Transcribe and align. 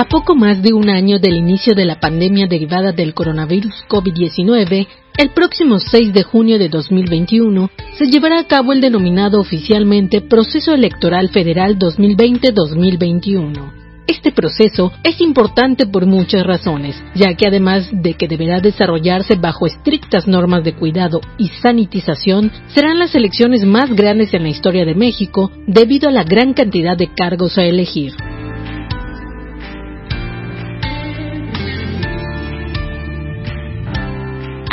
A 0.00 0.04
poco 0.04 0.36
más 0.36 0.62
de 0.62 0.72
un 0.72 0.88
año 0.90 1.18
del 1.18 1.34
inicio 1.34 1.74
de 1.74 1.84
la 1.84 1.98
pandemia 1.98 2.46
derivada 2.46 2.92
del 2.92 3.14
coronavirus 3.14 3.84
COVID-19, 3.88 4.86
el 5.16 5.30
próximo 5.30 5.80
6 5.80 6.12
de 6.12 6.22
junio 6.22 6.56
de 6.56 6.68
2021 6.68 7.68
se 7.98 8.06
llevará 8.06 8.38
a 8.38 8.46
cabo 8.46 8.72
el 8.72 8.80
denominado 8.80 9.40
oficialmente 9.40 10.20
Proceso 10.20 10.72
Electoral 10.72 11.30
Federal 11.30 11.80
2020-2021. 11.80 13.72
Este 14.06 14.30
proceso 14.30 14.92
es 15.02 15.20
importante 15.20 15.84
por 15.86 16.06
muchas 16.06 16.46
razones, 16.46 16.94
ya 17.16 17.34
que 17.34 17.48
además 17.48 17.88
de 17.90 18.14
que 18.14 18.28
deberá 18.28 18.60
desarrollarse 18.60 19.34
bajo 19.34 19.66
estrictas 19.66 20.28
normas 20.28 20.62
de 20.62 20.76
cuidado 20.76 21.20
y 21.38 21.48
sanitización, 21.60 22.52
serán 22.68 23.00
las 23.00 23.16
elecciones 23.16 23.64
más 23.64 23.92
grandes 23.92 24.32
en 24.32 24.44
la 24.44 24.50
historia 24.50 24.84
de 24.84 24.94
México 24.94 25.50
debido 25.66 26.08
a 26.08 26.12
la 26.12 26.22
gran 26.22 26.54
cantidad 26.54 26.96
de 26.96 27.12
cargos 27.12 27.58
a 27.58 27.64
elegir. 27.64 28.12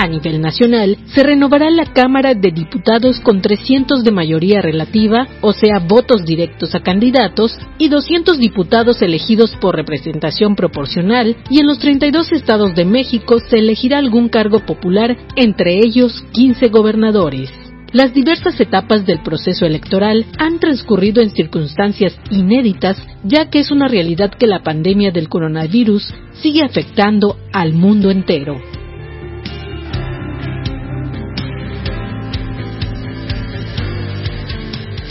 A 0.06 0.08
nivel 0.08 0.40
nacional, 0.40 1.00
se 1.08 1.24
renovará 1.24 1.72
la 1.72 1.92
Cámara 1.92 2.36
de 2.36 2.52
Diputados 2.52 3.20
con 3.22 3.42
300 3.42 4.04
de 4.04 4.12
mayoría 4.12 4.62
relativa, 4.62 5.28
o 5.42 5.52
sea, 5.52 5.80
votos 5.80 6.24
directos 6.26 6.76
a 6.76 6.82
candidatos, 6.82 7.58
y 7.80 7.90
200 7.90 8.38
diputados 8.38 9.02
elegidos 9.02 9.56
por 9.56 9.76
representación 9.76 10.56
proporcional, 10.56 11.36
y 11.50 11.60
en 11.60 11.66
los 11.66 11.80
32 11.80 12.34
estados 12.34 12.76
de 12.76 12.86
México 12.86 13.40
se 13.50 13.58
elegirá 13.58 13.98
algún 13.98 14.30
cargo 14.30 14.60
popular, 14.60 15.18
entre 15.36 15.80
ellos 15.80 16.24
15 16.34 16.68
gobernadores. 16.68 17.50
Las 17.92 18.14
diversas 18.14 18.60
etapas 18.60 19.08
del 19.08 19.24
proceso 19.24 19.66
electoral 19.66 20.28
han 20.38 20.60
transcurrido 20.60 21.24
en 21.24 21.32
circunstancias 21.32 22.16
inéditas, 22.30 23.02
ya 23.24 23.50
que 23.50 23.58
es 23.58 23.72
una 23.72 23.88
realidad 23.88 24.30
que 24.38 24.46
la 24.46 24.62
pandemia 24.62 25.10
del 25.10 25.30
coronavirus 25.30 26.14
sigue 26.44 26.62
afectando 26.62 27.38
al 27.52 27.74
mundo 27.74 28.12
entero. 28.12 28.62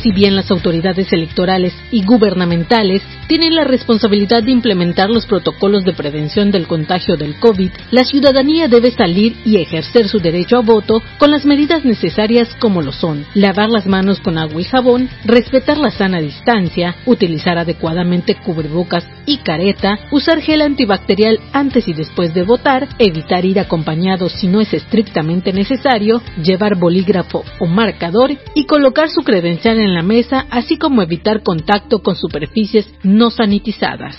Si 0.05 0.13
bien 0.13 0.37
las 0.37 0.51
autoridades 0.51 1.11
electorales 1.15 1.73
y 1.91 2.05
gubernamentales 2.05 3.01
tienen 3.27 3.55
la 3.55 3.65
responsabilidad 3.65 4.43
de 4.43 4.51
implementar 4.51 5.11
los 5.11 5.27
protocolos 5.27 5.85
de 5.85 5.93
prevención 5.93 6.51
del 6.51 6.67
contagio 6.67 7.17
del 7.17 7.39
COVID, 7.39 7.71
la 7.91 8.05
ciudadanía 8.05 8.69
debe 8.69 8.91
salir 8.91 9.37
y 9.45 9.57
ejercer 9.57 10.09
su 10.09 10.19
derecho 10.19 10.57
a 10.57 10.61
voto 10.61 11.03
con 11.19 11.31
las 11.31 11.45
medidas 11.45 11.85
necesarias 11.85 12.49
como 12.61 12.83
lo 12.83 12.93
son 12.93 13.25
lavar 13.35 13.71
las 13.71 13.87
manos 13.87 14.21
con 14.21 14.39
agua 14.39 14.61
y 14.61 14.65
jabón, 14.65 15.09
respetar 15.25 15.79
la 15.79 15.91
sana 15.91 16.21
distancia, 16.21 16.97
utilizar 17.07 17.59
adecuadamente 17.59 18.35
cubrebocas 18.35 19.07
y 19.27 19.39
careta, 19.39 19.99
usar 20.11 20.41
gel 20.41 20.63
antibacterial 20.63 21.41
antes 21.53 21.89
y 21.89 21.95
después 21.95 22.35
de 22.35 22.43
votar, 22.43 22.89
evitar 22.99 23.45
ir 23.45 23.59
acompañado 23.59 24.29
si 24.29 24.49
no 24.49 24.61
es 24.61 24.73
estrictamente 24.75 25.53
necesario, 25.53 26.21
llevar 26.43 26.77
bolígrafo 26.77 27.45
o 27.59 27.67
marcador 27.67 28.37
y 28.55 28.67
colocar 28.67 29.09
su 29.09 29.23
credencial 29.23 29.79
en 29.79 29.95
la 29.95 30.03
mesa, 30.03 30.47
así 30.51 30.77
como 30.77 31.03
evitar 31.03 31.43
contacto 31.43 32.03
con 32.03 32.17
superficies 32.17 32.87
no 33.03 33.14
sanitizadas. 33.35 34.19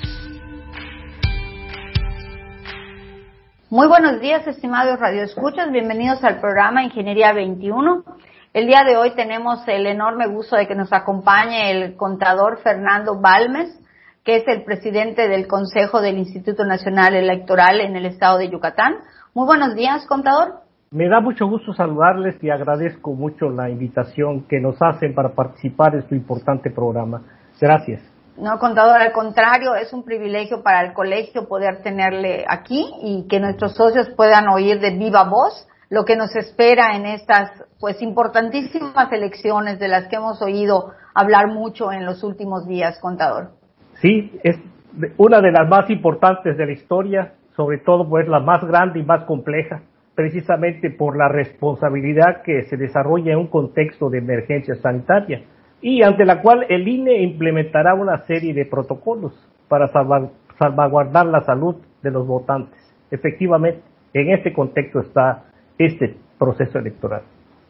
Muy 3.69 3.87
buenos 3.87 4.21
días, 4.21 4.47
estimados 4.47 4.97
radioescuchas. 4.99 5.69
Bienvenidos 5.69 6.23
al 6.23 6.39
programa 6.39 6.81
Ingeniería 6.81 7.33
21. 7.33 8.05
El 8.53 8.67
día 8.67 8.83
de 8.85 8.95
hoy 8.95 9.11
tenemos 9.13 9.67
el 9.67 9.85
enorme 9.85 10.27
gusto 10.27 10.55
de 10.55 10.65
que 10.65 10.75
nos 10.75 10.93
acompañe 10.93 11.71
el 11.71 11.97
contador 11.97 12.59
Fernando 12.63 13.19
Balmes, 13.19 13.77
que 14.23 14.37
es 14.37 14.47
el 14.47 14.63
presidente 14.63 15.27
del 15.27 15.45
Consejo 15.45 15.99
del 15.99 16.17
Instituto 16.17 16.63
Nacional 16.63 17.15
Electoral 17.15 17.81
en 17.81 17.97
el 17.97 18.05
estado 18.05 18.37
de 18.37 18.49
Yucatán. 18.49 18.95
Muy 19.33 19.45
buenos 19.45 19.75
días, 19.75 20.07
contador. 20.07 20.61
Me 20.91 21.09
da 21.09 21.19
mucho 21.19 21.47
gusto 21.47 21.73
saludarles 21.73 22.41
y 22.41 22.49
agradezco 22.49 23.13
mucho 23.13 23.49
la 23.49 23.69
invitación 23.69 24.47
que 24.47 24.61
nos 24.61 24.77
hacen 24.81 25.13
para 25.13 25.35
participar 25.35 25.95
en 25.95 25.99
este 25.99 26.15
importante 26.15 26.71
programa. 26.71 27.23
Gracias. 27.59 28.14
No, 28.37 28.59
contador, 28.59 29.01
al 29.01 29.13
contrario, 29.13 29.75
es 29.75 29.93
un 29.93 30.03
privilegio 30.03 30.61
para 30.61 30.81
el 30.81 30.93
colegio 30.93 31.47
poder 31.47 31.81
tenerle 31.81 32.43
aquí 32.47 32.85
y 33.01 33.27
que 33.29 33.39
nuestros 33.39 33.75
socios 33.75 34.09
puedan 34.15 34.49
oír 34.49 34.79
de 34.79 34.91
viva 34.91 35.23
voz 35.23 35.67
lo 35.89 36.03
que 36.03 36.17
nos 36.17 36.35
espera 36.35 36.95
en 36.95 37.05
estas 37.05 37.63
pues 37.79 38.01
importantísimas 38.01 39.11
elecciones 39.11 39.79
de 39.79 39.87
las 39.87 40.07
que 40.07 40.17
hemos 40.17 40.41
oído 40.41 40.91
hablar 41.13 41.47
mucho 41.47 41.91
en 41.93 42.05
los 42.05 42.23
últimos 42.23 42.67
días, 42.67 42.99
contador. 42.99 43.51
Sí, 44.01 44.37
es 44.43 44.57
una 45.17 45.39
de 45.39 45.51
las 45.51 45.69
más 45.69 45.89
importantes 45.89 46.57
de 46.57 46.65
la 46.65 46.71
historia, 46.73 47.33
sobre 47.55 47.77
todo 47.77 48.09
pues 48.09 48.27
la 48.27 48.39
más 48.39 48.65
grande 48.65 48.99
y 48.99 49.03
más 49.03 49.23
compleja 49.23 49.81
precisamente 50.15 50.89
por 50.91 51.17
la 51.17 51.27
responsabilidad 51.27 52.41
que 52.43 52.63
se 52.63 52.77
desarrolla 52.77 53.33
en 53.33 53.37
un 53.37 53.47
contexto 53.47 54.09
de 54.09 54.19
emergencia 54.19 54.75
sanitaria 54.75 55.43
y 55.81 56.01
ante 56.01 56.25
la 56.25 56.41
cual 56.41 56.65
el 56.69 56.87
INE 56.87 57.21
implementará 57.21 57.93
una 57.93 58.25
serie 58.25 58.53
de 58.53 58.65
protocolos 58.65 59.33
para 59.67 59.87
salvaguardar 59.87 61.25
la 61.25 61.41
salud 61.41 61.75
de 62.01 62.11
los 62.11 62.25
votantes. 62.25 62.79
Efectivamente, 63.11 63.81
en 64.13 64.31
este 64.31 64.53
contexto 64.53 64.99
está 64.99 65.43
este 65.77 66.17
proceso 66.37 66.79
electoral. 66.79 67.23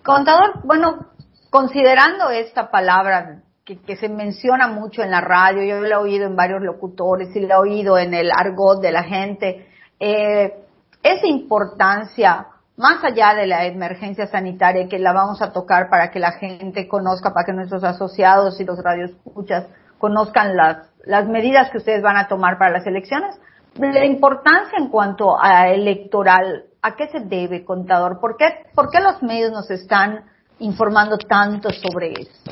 Contador, 0.04 0.62
bueno, 0.64 1.08
considerando 1.50 2.30
esta 2.30 2.70
palabra 2.70 3.42
que, 3.64 3.82
que, 3.82 3.96
se 3.96 4.10
menciona 4.10 4.68
mucho 4.68 5.02
en 5.02 5.10
la 5.10 5.22
radio, 5.22 5.64
yo 5.64 5.82
la 5.82 5.96
he 5.96 5.98
oído 5.98 6.28
en 6.28 6.36
varios 6.36 6.62
locutores 6.62 7.36
y 7.36 7.40
la 7.40 7.56
he 7.56 7.58
oído 7.58 7.98
en 7.98 8.14
el 8.14 8.30
argot 8.32 8.80
de 8.82 8.92
la 8.92 9.04
gente, 9.04 9.68
eh, 10.00 10.54
esa 11.02 11.28
importancia, 11.28 12.48
más 12.78 13.04
allá 13.04 13.34
de 13.36 13.48
la 13.48 13.66
emergencia 13.66 14.28
sanitaria 14.28 14.88
que 14.90 15.00
la 15.00 15.14
vamos 15.14 15.42
a 15.42 15.54
tocar 15.54 15.90
para 15.90 16.12
que 16.12 16.20
la 16.20 16.34
gente 16.34 16.88
conozca, 16.88 17.34
para 17.34 17.46
que 17.46 17.54
nuestros 17.54 17.84
asociados 17.84 18.60
y 18.60 18.66
los 18.66 18.84
radioescuchas 18.84 19.68
conozcan 19.98 20.56
las, 20.56 20.90
las 21.06 21.28
medidas 21.28 21.72
que 21.72 21.78
ustedes 21.78 22.02
van 22.02 22.18
a 22.18 22.28
tomar 22.28 22.58
para 22.58 22.72
las 22.72 22.86
elecciones, 22.86 23.40
la 23.80 24.06
importancia 24.06 24.78
en 24.78 24.90
cuanto 24.90 25.42
a 25.42 25.70
electoral, 25.70 26.66
¿a 26.82 26.96
qué 26.96 27.08
se 27.08 27.20
debe, 27.22 27.64
contador? 27.64 28.20
¿Por 28.20 28.38
qué, 28.38 28.46
por 28.74 28.90
qué 28.90 29.00
los 29.00 29.22
medios 29.24 29.52
nos 29.52 29.70
están 29.72 30.26
informando 30.60 31.18
tanto 31.18 31.70
sobre 31.70 32.12
eso? 32.12 32.52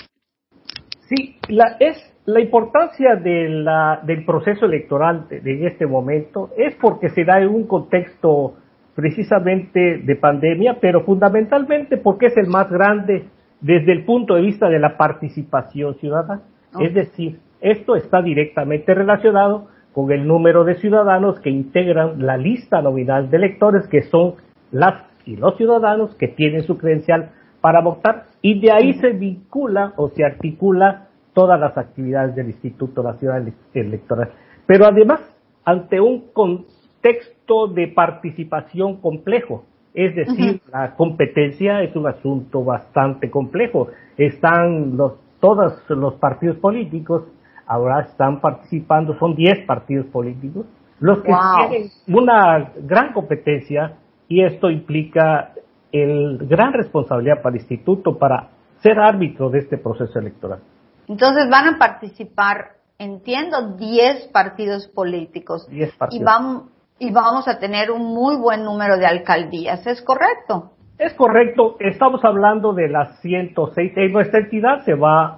Sí, 1.07 1.38
la, 1.50 1.75
es 1.79 1.97
la 2.25 2.41
importancia 2.41 3.16
del 3.16 4.25
proceso 4.25 4.66
electoral 4.66 5.28
de, 5.28 5.41
de 5.41 5.67
este 5.67 5.85
momento 5.85 6.50
es 6.57 6.75
porque 6.75 7.09
se 7.09 7.25
da 7.25 7.40
en 7.40 7.50
un 7.50 7.67
contexto 7.67 8.55
precisamente 8.95 9.99
de 9.99 10.15
pandemia, 10.15 10.77
pero 10.79 11.03
fundamentalmente 11.03 11.97
porque 11.97 12.27
es 12.27 12.37
el 12.37 12.47
más 12.47 12.69
grande 12.69 13.25
desde 13.61 13.91
el 13.91 14.05
punto 14.05 14.35
de 14.35 14.41
vista 14.41 14.69
de 14.69 14.79
la 14.79 14.97
participación 14.97 15.95
ciudadana. 15.95 16.41
Es 16.79 16.93
decir, 16.93 17.39
esto 17.61 17.95
está 17.95 18.21
directamente 18.21 18.93
relacionado 18.93 19.67
con 19.93 20.11
el 20.11 20.27
número 20.27 20.63
de 20.63 20.75
ciudadanos 20.75 21.40
que 21.40 21.49
integran 21.49 22.25
la 22.25 22.35
lista 22.37 22.81
nominal 22.81 23.29
de 23.29 23.37
electores, 23.37 23.87
que 23.87 24.01
son 24.03 24.35
las 24.72 25.05
y 25.25 25.37
los 25.37 25.55
ciudadanos 25.55 26.16
que 26.16 26.28
tienen 26.28 26.63
su 26.63 26.78
credencial 26.78 27.31
para 27.61 27.81
votar, 27.81 28.25
y 28.41 28.59
de 28.59 28.72
ahí 28.72 28.93
se 28.93 29.11
vincula 29.11 29.93
o 29.96 30.09
se 30.09 30.25
articula 30.25 31.07
todas 31.34 31.57
las 31.59 31.78
actividades 31.78 32.35
del 32.35 32.47
Instituto 32.47 33.01
Nacional 33.01 33.53
Electoral. 33.73 34.31
Pero 34.67 34.85
además, 34.85 35.22
ante 35.63 36.01
un 36.01 36.31
contexto 36.34 37.33
de 37.73 37.87
participación 37.87 38.97
complejo, 38.97 39.66
es 39.93 40.16
decir, 40.16 40.61
la 40.72 40.95
competencia 40.95 41.84
es 41.84 41.95
un 41.95 42.07
asunto 42.07 42.63
bastante 42.63 43.29
complejo. 43.29 43.90
Están 44.17 44.97
los, 44.97 45.13
todos 45.40 45.73
los 45.90 46.16
partidos 46.16 46.57
políticos, 46.57 47.25
ahora 47.67 48.01
están 48.01 48.41
participando, 48.41 49.17
son 49.19 49.35
10 49.35 49.66
partidos 49.67 50.07
políticos, 50.07 50.66
los 50.99 51.19
que 51.19 51.31
tienen 51.57 51.90
una 52.07 52.72
gran 52.81 53.13
competencia 53.13 53.97
y 54.28 54.43
esto 54.43 54.69
implica 54.72 55.51
el 55.91 56.39
gran 56.47 56.73
responsabilidad 56.73 57.41
para 57.43 57.55
el 57.55 57.61
instituto 57.61 58.17
para 58.17 58.49
ser 58.79 58.99
árbitro 58.99 59.49
de 59.49 59.59
este 59.59 59.78
proceso 59.78 60.17
electoral. 60.17 60.59
Entonces 61.07 61.49
van 61.49 61.75
a 61.75 61.78
participar 61.78 62.84
entiendo, 62.97 63.75
10 63.78 64.29
partidos 64.29 64.87
políticos. 64.87 65.67
10 65.69 65.96
partidos. 65.96 66.22
Y 66.22 66.23
vamos, 66.23 66.63
y 66.99 67.11
vamos 67.11 67.47
a 67.47 67.59
tener 67.59 67.91
un 67.91 68.13
muy 68.13 68.35
buen 68.37 68.63
número 68.63 68.97
de 68.97 69.05
alcaldías, 69.05 69.85
¿es 69.87 70.01
correcto? 70.01 70.72
Es 70.97 71.13
correcto, 71.16 71.75
estamos 71.79 72.23
hablando 72.23 72.73
de 72.73 72.87
las 72.87 73.19
106. 73.22 73.93
En 73.95 74.13
nuestra 74.13 74.40
entidad 74.40 74.81
se 74.85 74.93
va 74.93 75.35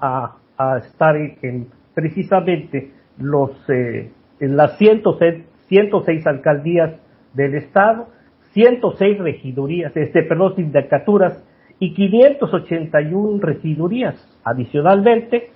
a, 0.58 0.78
estar 0.78 1.16
en, 1.16 1.70
precisamente 1.94 2.92
los, 3.18 3.52
eh, 3.70 4.12
en 4.40 4.58
las 4.58 4.78
106, 4.78 5.46
106 5.68 6.28
alcaldías 6.28 7.00
del 7.34 7.56
Estado, 7.56 8.08
106 8.54 9.18
regidurías, 9.20 9.96
este, 9.96 10.24
perdón, 10.24 10.56
sindicaturas 10.56 11.44
y 11.80 11.94
581 11.94 13.40
regidurías. 13.42 14.16
Adicionalmente, 14.44 15.52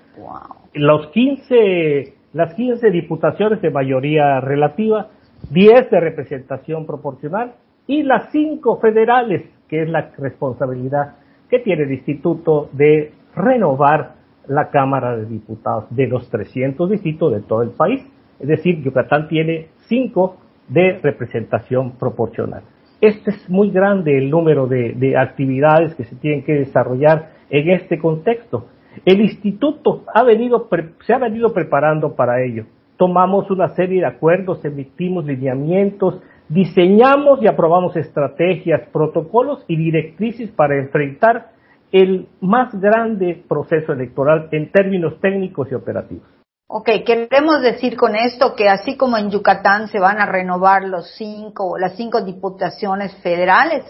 los 0.74 1.08
15, 1.08 2.14
las 2.34 2.54
15 2.56 2.90
diputaciones 2.90 3.62
de 3.62 3.70
mayoría 3.70 4.40
relativa, 4.42 5.10
10 5.50 5.90
de 5.90 6.00
representación 6.00 6.86
proporcional 6.86 7.54
y 7.88 8.04
las 8.04 8.32
5 8.32 8.80
federales, 8.80 9.44
que 9.68 9.84
es 9.84 9.90
la 9.90 10.12
responsabilidad 10.18 11.16
que 11.50 11.60
tiene 11.60 11.84
el 11.84 11.92
instituto 11.92 12.70
de 12.74 13.12
renovar 13.36 14.16
la 14.48 14.70
Cámara 14.70 15.16
de 15.16 15.26
Diputados 15.26 15.86
de 15.90 16.08
los 16.08 16.30
300 16.30 16.90
distritos 16.90 17.34
de 17.34 17.42
todo 17.42 17.62
el 17.62 17.72
país. 17.72 18.02
Es 18.40 18.48
decir, 18.48 18.82
Yucatán 18.84 19.28
tiene 19.28 19.70
5 19.88 20.38
de 20.70 21.00
representación 21.02 21.98
proporcional. 21.98 22.64
Este 23.02 23.32
es 23.32 23.50
muy 23.50 23.72
grande 23.72 24.18
el 24.18 24.30
número 24.30 24.68
de, 24.68 25.16
actividades 25.18 25.96
que 25.96 26.04
se 26.04 26.16
tienen 26.18 26.44
que 26.44 26.54
desarrollar 26.54 27.32
en 27.50 27.70
este 27.70 27.98
contexto. 27.98 28.68
El 29.06 29.22
instituto 29.22 30.04
ha 30.14 30.24
venido, 30.24 30.68
se 31.06 31.14
ha 31.14 31.18
venido 31.18 31.54
preparando 31.54 32.16
para 32.16 32.44
ello. 32.44 32.66
Tomamos 33.00 33.50
una 33.50 33.70
serie 33.76 34.02
de 34.02 34.08
acuerdos, 34.08 34.66
emitimos 34.66 35.24
lineamientos, 35.24 36.20
diseñamos 36.50 37.42
y 37.42 37.48
aprobamos 37.48 37.96
estrategias, 37.96 38.90
protocolos 38.92 39.64
y 39.70 39.78
directrices 39.78 40.52
para 40.52 40.78
enfrentar 40.78 41.52
el 41.94 42.28
más 42.42 42.78
grande 42.78 43.42
proceso 43.48 43.94
electoral 43.94 44.50
en 44.52 44.70
términos 44.74 45.14
técnicos 45.22 45.72
y 45.72 45.76
operativos. 45.76 46.28
Ok, 46.68 46.90
queremos 47.06 47.62
decir 47.62 47.96
con 47.96 48.18
esto 48.18 48.54
que 48.58 48.68
así 48.68 48.98
como 48.98 49.18
en 49.18 49.32
Yucatán 49.32 49.88
se 49.88 50.00
van 50.02 50.20
a 50.20 50.26
renovar 50.26 50.84
los 50.84 51.16
cinco, 51.16 51.78
las 51.78 51.96
cinco 51.96 52.22
diputaciones 52.26 53.16
federales, 53.24 53.86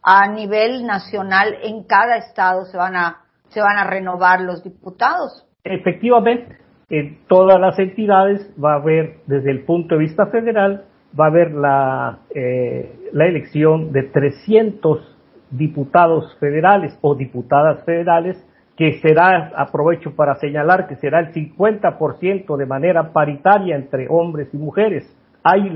a 0.00 0.28
nivel 0.28 0.86
nacional 0.86 1.56
en 1.60 1.82
cada 1.88 2.18
estado 2.18 2.66
se 2.66 2.76
van 2.76 2.94
a, 2.94 3.24
se 3.48 3.60
van 3.60 3.78
a 3.78 3.84
renovar 3.90 4.42
los 4.42 4.62
diputados. 4.62 5.44
Efectivamente, 5.64 6.63
en 6.98 7.18
todas 7.28 7.60
las 7.60 7.78
entidades 7.78 8.52
va 8.62 8.74
a 8.74 8.76
haber, 8.76 9.16
desde 9.26 9.50
el 9.50 9.64
punto 9.64 9.94
de 9.94 10.00
vista 10.02 10.26
federal, 10.26 10.84
va 11.18 11.26
a 11.26 11.28
haber 11.28 11.52
la, 11.52 12.18
eh, 12.34 13.10
la 13.12 13.26
elección 13.26 13.92
de 13.92 14.04
300 14.04 15.16
diputados 15.50 16.36
federales 16.38 16.96
o 17.00 17.14
diputadas 17.14 17.84
federales 17.84 18.36
que 18.76 19.00
será, 19.00 19.52
aprovecho 19.56 20.14
para 20.16 20.34
señalar 20.36 20.88
que 20.88 20.96
será 20.96 21.20
el 21.20 21.32
50% 21.32 22.56
de 22.56 22.66
manera 22.66 23.12
paritaria 23.12 23.76
entre 23.76 24.06
hombres 24.08 24.48
y 24.52 24.56
mujeres. 24.56 25.04
Hay 25.44 25.72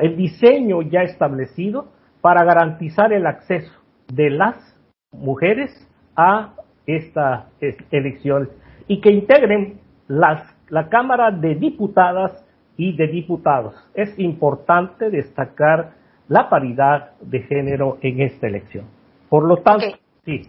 el 0.00 0.16
diseño 0.16 0.82
ya 0.82 1.02
establecido 1.02 1.88
para 2.20 2.44
garantizar 2.44 3.12
el 3.12 3.26
acceso 3.26 3.72
de 4.12 4.30
las 4.30 4.56
mujeres 5.12 5.70
a 6.16 6.54
estas 6.86 7.46
elecciones 7.90 8.48
y 8.88 9.00
que 9.00 9.12
integren 9.12 9.79
las, 10.10 10.42
la 10.68 10.88
Cámara 10.88 11.30
de 11.30 11.54
Diputadas 11.54 12.44
y 12.76 12.96
de 12.96 13.06
Diputados. 13.06 13.74
Es 13.94 14.18
importante 14.18 15.08
destacar 15.08 15.92
la 16.28 16.48
paridad 16.48 17.12
de 17.20 17.40
género 17.42 17.98
en 18.02 18.20
esta 18.20 18.48
elección. 18.48 18.86
Por 19.28 19.46
lo 19.46 19.58
tanto, 19.58 19.86
sí. 20.24 20.42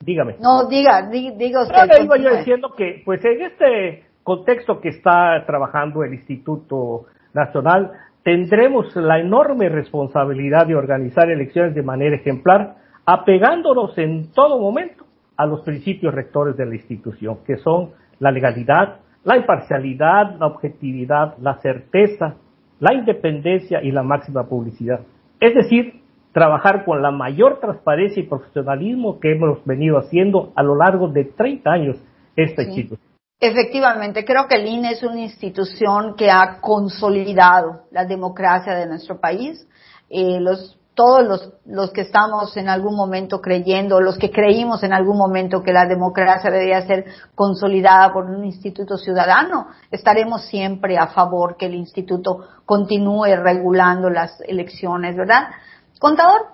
Dígame. 0.00 0.36
No, 0.40 0.68
diga, 0.68 1.08
diga 1.10 1.62
usted. 1.62 2.04
Iba 2.04 2.16
yo 2.18 2.36
diciendo 2.36 2.72
que, 2.76 3.02
pues 3.04 3.24
en 3.24 3.42
este 3.42 4.04
contexto 4.22 4.80
que 4.80 4.90
está 4.90 5.44
trabajando 5.44 6.04
el 6.04 6.14
Instituto 6.14 7.06
Nacional, 7.34 7.90
tendremos 8.22 8.94
la 8.94 9.18
enorme 9.18 9.68
responsabilidad 9.68 10.68
de 10.68 10.76
organizar 10.76 11.28
elecciones 11.28 11.74
de 11.74 11.82
manera 11.82 12.14
ejemplar, 12.14 12.76
apegándonos 13.04 13.98
en 13.98 14.30
todo 14.30 14.60
momento 14.60 15.04
a 15.36 15.46
los 15.46 15.62
principios 15.62 16.14
rectores 16.14 16.56
de 16.56 16.66
la 16.66 16.76
institución, 16.76 17.38
que 17.44 17.56
son 17.56 17.90
la 18.20 18.30
legalidad, 18.30 19.00
la 19.28 19.36
imparcialidad, 19.36 20.38
la 20.38 20.46
objetividad, 20.46 21.36
la 21.36 21.58
certeza, 21.58 22.36
la 22.80 22.94
independencia 22.94 23.82
y 23.82 23.90
la 23.90 24.02
máxima 24.02 24.48
publicidad. 24.48 25.00
Es 25.38 25.54
decir, 25.54 26.00
trabajar 26.32 26.86
con 26.86 27.02
la 27.02 27.10
mayor 27.10 27.60
transparencia 27.60 28.22
y 28.22 28.26
profesionalismo 28.26 29.20
que 29.20 29.32
hemos 29.32 29.62
venido 29.66 29.98
haciendo 29.98 30.50
a 30.56 30.62
lo 30.62 30.76
largo 30.76 31.08
de 31.08 31.24
30 31.24 31.70
años 31.70 31.96
esta 32.36 32.62
institución. 32.62 32.98
Efectivamente, 33.38 34.24
creo 34.24 34.48
que 34.48 34.54
el 34.54 34.66
INE 34.66 34.92
es 34.92 35.02
una 35.02 35.20
institución 35.20 36.14
que 36.16 36.30
ha 36.30 36.58
consolidado 36.62 37.82
la 37.90 38.06
democracia 38.06 38.74
de 38.74 38.86
nuestro 38.86 39.20
país. 39.20 39.68
Eh, 40.08 40.40
los, 40.40 40.80
todos 40.98 41.24
los, 41.24 41.52
los 41.64 41.92
que 41.92 42.00
estamos 42.00 42.56
en 42.56 42.68
algún 42.68 42.96
momento 42.96 43.40
creyendo, 43.40 44.00
los 44.00 44.18
que 44.18 44.32
creímos 44.32 44.82
en 44.82 44.92
algún 44.92 45.16
momento 45.16 45.62
que 45.62 45.72
la 45.72 45.86
democracia 45.86 46.50
debía 46.50 46.84
ser 46.88 47.04
consolidada 47.36 48.12
por 48.12 48.24
un 48.24 48.44
instituto 48.44 48.96
ciudadano, 48.96 49.68
estaremos 49.92 50.46
siempre 50.46 50.98
a 50.98 51.06
favor 51.06 51.56
que 51.56 51.66
el 51.66 51.76
instituto 51.76 52.48
continúe 52.66 53.36
regulando 53.36 54.10
las 54.10 54.40
elecciones, 54.40 55.14
¿verdad? 55.14 55.50
Contador, 56.00 56.46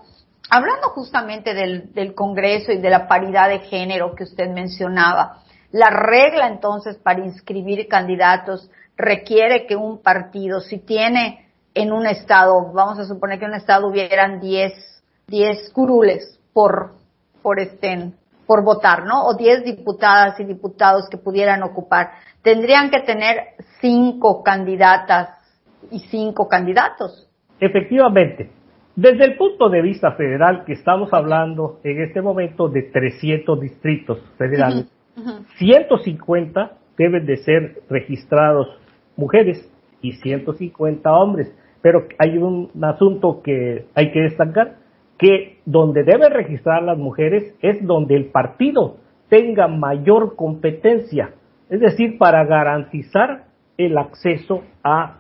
hablando 0.51 0.91
justamente 0.91 1.55
del, 1.55 2.15
Congreso 2.15 2.71
y 2.71 2.83
de 2.83 2.91
la 2.91 3.09
paridad 3.09 3.49
de 3.49 3.61
género 3.61 4.15
que 4.15 4.25
usted 4.25 4.51
mencionaba, 4.51 5.39
la 5.73 5.89
regla 5.89 6.49
entonces 6.49 6.99
para 6.99 7.25
inscribir 7.25 7.89
candidatos 7.89 8.71
requiere 8.95 9.67
que 9.67 9.75
un 9.75 10.03
partido, 10.03 10.61
si 10.61 10.81
tiene 10.81 11.44
en 11.75 11.93
un 11.93 12.07
estado, 12.07 12.73
vamos 12.73 12.99
a 12.99 13.05
suponer 13.05 13.39
que 13.39 13.45
en 13.45 13.53
un 13.53 13.57
estado 13.57 13.89
hubieran 13.89 14.41
10, 14.41 14.73
10 15.27 15.73
curules 15.73 16.41
por, 16.53 16.93
por 17.43 17.59
estén, 17.59 18.15
por 18.47 18.65
votar, 18.65 19.05
¿no? 19.05 19.27
O 19.27 19.35
10 19.35 19.65
diputadas 19.65 20.39
y 20.41 20.45
diputados 20.45 21.09
que 21.11 21.17
pudieran 21.17 21.63
ocupar. 21.63 22.13
Tendrían 22.43 22.91
que 22.91 23.01
tener 23.01 23.55
cinco 23.81 24.43
candidatas 24.43 25.31
y 25.91 25.99
cinco 26.01 26.49
candidatos. 26.49 27.29
Efectivamente. 27.61 28.51
Desde 28.97 29.25
el 29.25 29.37
punto 29.37 29.69
de 29.69 29.83
vista 29.83 30.13
federal, 30.13 30.65
que 30.65 30.75
estamos 30.75 31.13
hablando 31.13 31.81
en 31.83 32.01
este 32.03 32.23
momento 32.23 32.69
de 32.69 32.83
300 32.83 33.61
distritos 33.61 34.21
federales, 34.39 34.87
150 35.59 36.79
deben 36.97 37.27
de 37.27 37.37
ser 37.39 37.83
registrados 37.89 38.69
mujeres 39.17 39.69
y 40.01 40.13
150 40.13 41.13
hombres. 41.13 41.53
Pero 41.85 42.07
hay 42.19 42.39
un 42.39 42.71
asunto 42.83 43.43
que 43.43 43.85
hay 43.95 44.11
que 44.11 44.23
destacar, 44.23 44.77
que 45.19 45.59
donde 45.67 46.03
deben 46.03 46.33
registrar 46.33 46.83
las 46.83 46.97
mujeres 46.97 47.55
es 47.61 47.87
donde 47.87 48.17
el 48.17 48.31
partido 48.31 48.97
tenga 49.29 49.69
mayor 49.69 50.35
competencia, 50.35 51.35
es 51.69 51.81
decir, 51.81 52.17
para 52.17 52.43
garantizar 52.47 53.45
el 53.77 53.99
acceso 53.99 54.63
a, 54.83 55.19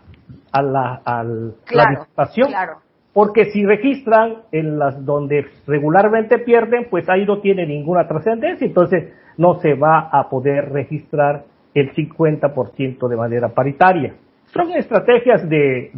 a 0.53 0.63
la, 0.63 1.03
a 1.05 1.23
la 1.23 2.07
Claro 2.47 2.85
porque 3.13 3.45
si 3.53 3.65
registran 3.65 4.39
en 4.51 4.79
las 4.79 5.05
donde 5.05 5.47
regularmente 5.67 6.39
pierden, 6.39 6.89
pues 6.91 7.09
ahí 7.11 7.27
no 7.27 7.41
tiene 7.41 7.67
ninguna 7.67 8.09
trascendencia, 8.09 8.67
entonces 8.67 9.13
no 9.37 9.61
se 9.61 9.75
va 9.75 10.09
a 10.11 10.31
poder 10.31 10.73
registrar 10.73 11.45
el 11.75 11.95
50% 11.95 13.09
de 13.09 13.17
manera 13.17 13.51
paritaria. 13.51 14.15
Son 14.55 14.71
estrategias 14.71 15.49
de, 15.49 15.91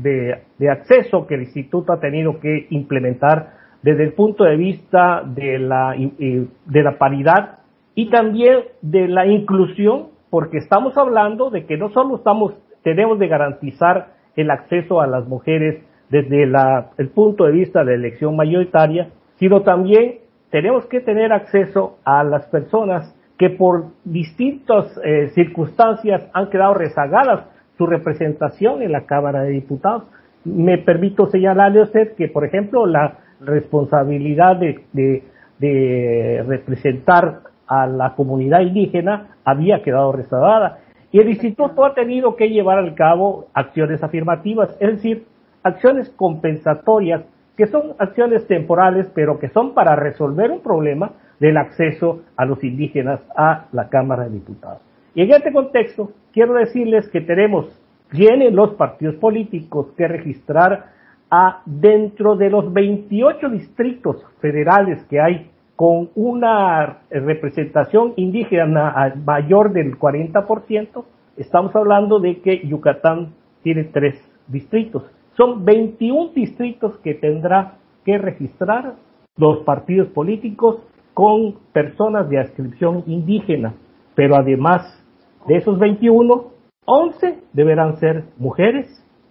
de, 0.59 0.71
acceso 0.71 1.27
que 1.27 1.35
el 1.35 1.43
instituto 1.43 1.93
ha 1.93 2.01
tenido 2.01 2.41
que 2.41 2.67
implementar 2.71 3.53
desde 3.83 4.05
el 4.05 4.15
punto 4.15 4.45
de 4.45 4.57
vista 4.57 5.23
de 5.27 5.59
la, 5.59 5.95
de 5.95 6.83
la 6.83 6.97
paridad 6.97 7.59
y 7.95 8.09
también 8.09 8.61
de 8.81 9.09
la 9.09 9.27
inclusión, 9.27 10.07
porque 10.31 10.57
estamos 10.57 10.97
hablando 10.97 11.51
de 11.51 11.67
que 11.67 11.77
no 11.77 11.91
solo 11.91 12.17
estamos, 12.17 12.55
tenemos 12.83 13.19
de 13.19 13.29
garantizar 13.29 14.15
el 14.37 14.51
acceso 14.51 15.03
a 15.03 15.07
las 15.07 15.29
mujeres 15.29 15.85
desde 16.09 16.45
el 16.45 17.09
punto 17.11 17.45
de 17.45 17.53
vista 17.53 17.81
de 17.81 17.87
la 17.87 17.95
elección 17.95 18.37
mayoritaria, 18.37 19.11
sino 19.35 19.63
también 19.63 20.21
tenemos 20.51 20.87
que 20.87 21.01
tener 21.01 21.31
acceso 21.31 21.99
a 22.07 22.25
las 22.25 22.47
personas 22.47 23.15
que 23.37 23.51
por 23.51 23.89
distintas 24.05 24.99
eh, 25.05 25.29
circunstancias 25.35 26.27
han 26.33 26.49
quedado 26.49 26.73
rezagadas 26.73 27.51
su 27.77 27.87
representación 27.87 28.83
en 28.83 28.93
la 28.93 29.07
Cámara 29.07 29.43
de 29.43 29.51
Diputados. 29.51 30.05
Me 30.45 30.79
permito 30.79 31.27
señalarle 31.27 31.81
a 31.81 31.85
usted 31.85 32.15
que, 32.15 32.29
por 32.29 32.45
ejemplo, 32.45 32.87
la 32.87 33.19
responsabilidad 33.41 34.57
de, 34.57 35.23
de 35.59 36.45
representar 36.47 37.41
a 37.67 37.87
la 37.87 38.15
comunidad 38.15 38.61
indígena 38.61 39.37
había 39.45 39.83
quedado 39.83 40.13
rezagada 40.13 40.79
Y 41.13 41.21
el 41.21 41.29
instituto 41.29 41.85
ha 41.85 41.95
tenido 41.95 42.37
que 42.37 42.49
llevar 42.49 42.79
al 42.79 42.95
cabo 42.95 43.47
acciones 43.55 44.03
afirmativas, 44.03 44.77
es 44.81 44.97
decir, 44.97 45.27
acciones 45.63 46.11
compensatorias, 46.11 47.23
que 47.57 47.67
son 47.67 47.95
acciones 47.99 48.47
temporales, 48.47 49.11
pero 49.15 49.39
que 49.39 49.49
son 49.49 49.73
para 49.73 49.97
resolver 49.97 50.51
un 50.51 50.61
problema 50.61 51.13
del 51.41 51.57
acceso 51.57 52.21
a 52.37 52.45
los 52.45 52.63
indígenas 52.63 53.21
a 53.37 53.67
la 53.73 53.89
Cámara 53.89 54.25
de 54.25 54.31
Diputados. 54.31 54.81
Y 55.17 55.23
en 55.23 55.31
este 55.33 55.51
contexto, 55.51 56.13
quiero 56.31 56.53
decirles 56.53 57.09
que 57.09 57.23
tenemos, 57.23 57.67
tienen 58.11 58.55
los 58.55 58.75
partidos 58.75 59.15
políticos 59.15 59.87
que 59.97 60.07
registrar 60.07 60.93
a 61.31 61.63
dentro 61.65 62.37
de 62.37 62.51
los 62.51 62.71
28 62.71 63.49
distritos 63.49 64.23
federales 64.43 65.03
que 65.05 65.19
hay 65.19 65.51
con 65.75 66.11
una 66.15 66.99
representación 67.09 68.13
indígena 68.17 69.15
mayor 69.25 69.73
del 69.73 69.99
40%, 69.99 71.05
estamos 71.39 71.75
hablando 71.75 72.21
de 72.21 72.43
que 72.43 72.69
Yucatán 72.69 73.33
tiene 73.63 73.85
tres 73.85 74.17
distritos. 74.49 75.03
Son 75.35 75.65
21 75.65 76.33
distritos 76.35 76.99
que 76.99 77.15
tendrá 77.15 77.79
que 78.05 78.19
registrar 78.19 78.97
los 79.39 79.61
partidos 79.61 80.09
políticos 80.09 80.77
con 81.15 81.55
personas 81.73 82.29
de 82.29 82.39
adscripción 82.39 83.03
indígena, 83.07 83.73
pero 84.15 84.37
además 84.37 85.03
de 85.47 85.57
esos 85.57 85.79
21, 85.79 86.45
11 86.87 87.39
deberán 87.53 87.97
ser 87.99 88.25
mujeres 88.39 88.87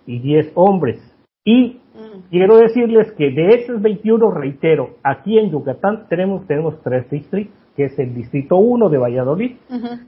y 0.05 0.19
10 0.19 0.51
hombres. 0.55 0.99
Y 1.43 1.79
mm. 1.93 2.29
quiero 2.29 2.57
decirles 2.57 3.11
que 3.13 3.31
de 3.31 3.55
esos 3.55 3.81
21, 3.81 4.31
reitero, 4.31 4.95
aquí 5.03 5.37
en 5.37 5.51
Yucatán 5.51 6.07
tenemos, 6.09 6.45
tenemos 6.47 6.81
tres 6.83 7.09
distritos, 7.09 7.53
que 7.75 7.85
es 7.85 7.99
el 7.99 8.13
distrito 8.15 8.55
1 8.55 8.89
de 8.89 8.97
Valladolid, 8.97 9.57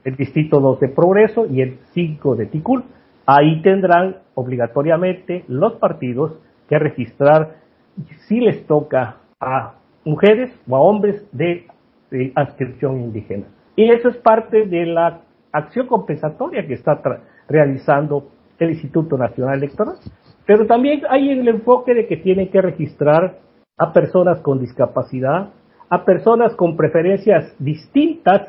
el 0.06 0.16
distrito 0.16 0.62
2 0.62 0.80
de 0.80 0.88
Progreso 0.88 1.46
y 1.48 1.62
el 1.62 1.80
5 1.94 2.36
de 2.36 2.46
Ticul. 2.46 2.86
Ahí 3.26 3.62
tendrán 3.62 4.18
obligatoriamente 4.36 5.44
los 5.50 5.74
partidos 5.74 6.40
que 6.70 6.80
registrar 6.80 7.58
si 8.28 8.40
les 8.40 8.66
toca 8.68 9.18
a 9.40 9.76
mujeres 10.06 10.50
o 10.68 10.76
a 10.76 10.80
hombres 10.80 11.28
de, 11.34 11.66
adscripción 12.36 13.02
indígena. 13.02 13.48
Y 13.76 13.90
eso 13.92 14.08
es 14.08 14.18
parte 14.18 14.66
de 14.66 14.86
la 14.86 15.22
acción 15.58 15.88
compensatoria 15.88 16.66
que 16.66 16.74
está 16.74 17.02
realizando 17.48 18.30
el 18.60 18.72
Instituto 18.72 19.18
Nacional 19.18 19.58
Electoral. 19.58 19.96
Pero 20.46 20.66
también 20.66 21.02
hay 21.10 21.30
el 21.30 21.48
enfoque 21.48 21.94
de 21.94 22.08
que 22.08 22.18
tienen 22.18 22.50
que 22.50 22.62
registrar 22.62 23.40
a 23.78 23.94
personas 23.94 24.40
con 24.42 24.60
discapacidad, 24.60 25.50
a 25.90 26.06
personas 26.06 26.56
con 26.56 26.76
preferencias 26.76 27.56
distintas, 27.60 28.42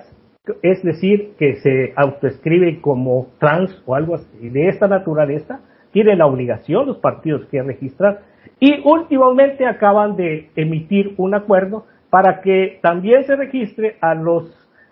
es 0.63 0.83
decir, 0.83 1.35
que 1.39 1.57
se 1.57 1.93
autoescriben 1.97 2.81
como 2.81 3.29
trans 3.39 3.83
o 3.85 3.95
algo 3.95 4.15
así, 4.15 4.49
de 4.49 4.69
esta 4.69 4.89
naturaleza, 4.89 5.61
tienen 5.93 6.19
la 6.19 6.27
obligación 6.27 6.87
los 6.87 6.99
partidos 6.99 7.47
que 7.47 7.63
registrar 7.63 8.23
y 8.61 8.81
últimamente 8.85 9.67
acaban 9.67 10.17
de 10.17 10.51
emitir 10.57 11.15
un 11.17 11.35
acuerdo 11.35 11.87
para 12.11 12.41
que 12.41 12.79
también 12.83 13.25
se 13.25 13.37
registre 13.37 13.97
a 14.01 14.15
los 14.15 14.45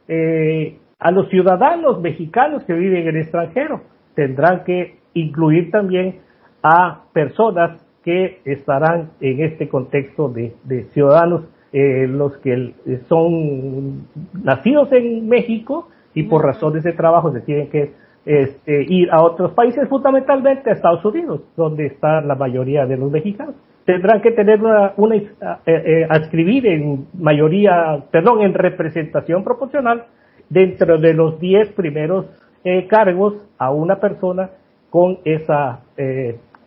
eh, 0.08 0.78
a 0.98 1.10
los 1.10 1.28
ciudadanos 1.28 2.00
mexicanos 2.00 2.64
que 2.64 2.72
viven 2.72 3.02
en 3.02 3.08
el 3.08 3.22
extranjero. 3.22 3.82
Tendrán 4.14 4.64
que 4.64 4.98
incluir 5.14 5.70
también 5.70 6.20
a 6.62 7.04
personas 7.12 7.82
que 8.02 8.40
estarán 8.44 9.10
en 9.20 9.40
este 9.42 9.68
contexto 9.68 10.28
de, 10.28 10.84
ciudadanos, 10.92 11.44
eh, 11.72 12.06
los 12.06 12.36
que 12.38 12.74
son 13.08 14.06
nacidos 14.42 14.92
en 14.92 15.28
México 15.28 15.88
y 16.14 16.22
por 16.22 16.44
razones 16.44 16.84
de 16.84 16.92
trabajo 16.92 17.32
se 17.32 17.40
tienen 17.40 17.68
que 17.68 17.92
este, 18.24 18.84
ir 18.88 19.10
a 19.10 19.22
otros 19.22 19.52
países, 19.52 19.88
fundamentalmente 19.88 20.70
a 20.70 20.72
Estados 20.72 21.04
Unidos, 21.04 21.42
donde 21.56 21.86
está 21.86 22.20
la 22.22 22.34
mayoría 22.34 22.86
de 22.86 22.96
los 22.96 23.10
mexicanos. 23.10 23.54
Tendrán 23.84 24.20
que 24.20 24.32
tener 24.32 24.60
una, 24.62 24.94
una 24.96 25.16
eh, 25.16 25.28
eh, 25.66 26.06
adscribir 26.08 26.66
en 26.66 27.06
mayoría, 27.14 28.04
perdón, 28.10 28.40
en 28.42 28.54
representación 28.54 29.44
proporcional 29.44 30.06
dentro 30.48 30.98
de 30.98 31.14
los 31.14 31.38
10 31.40 31.72
primeros 31.72 32.26
eh, 32.64 32.86
cargos 32.88 33.34
a 33.58 33.70
una 33.70 34.00
persona 34.00 34.50
con 34.90 35.18
esa 35.24 35.80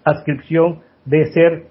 adscripción 0.04 0.80
de 1.06 1.26
ser 1.28 1.66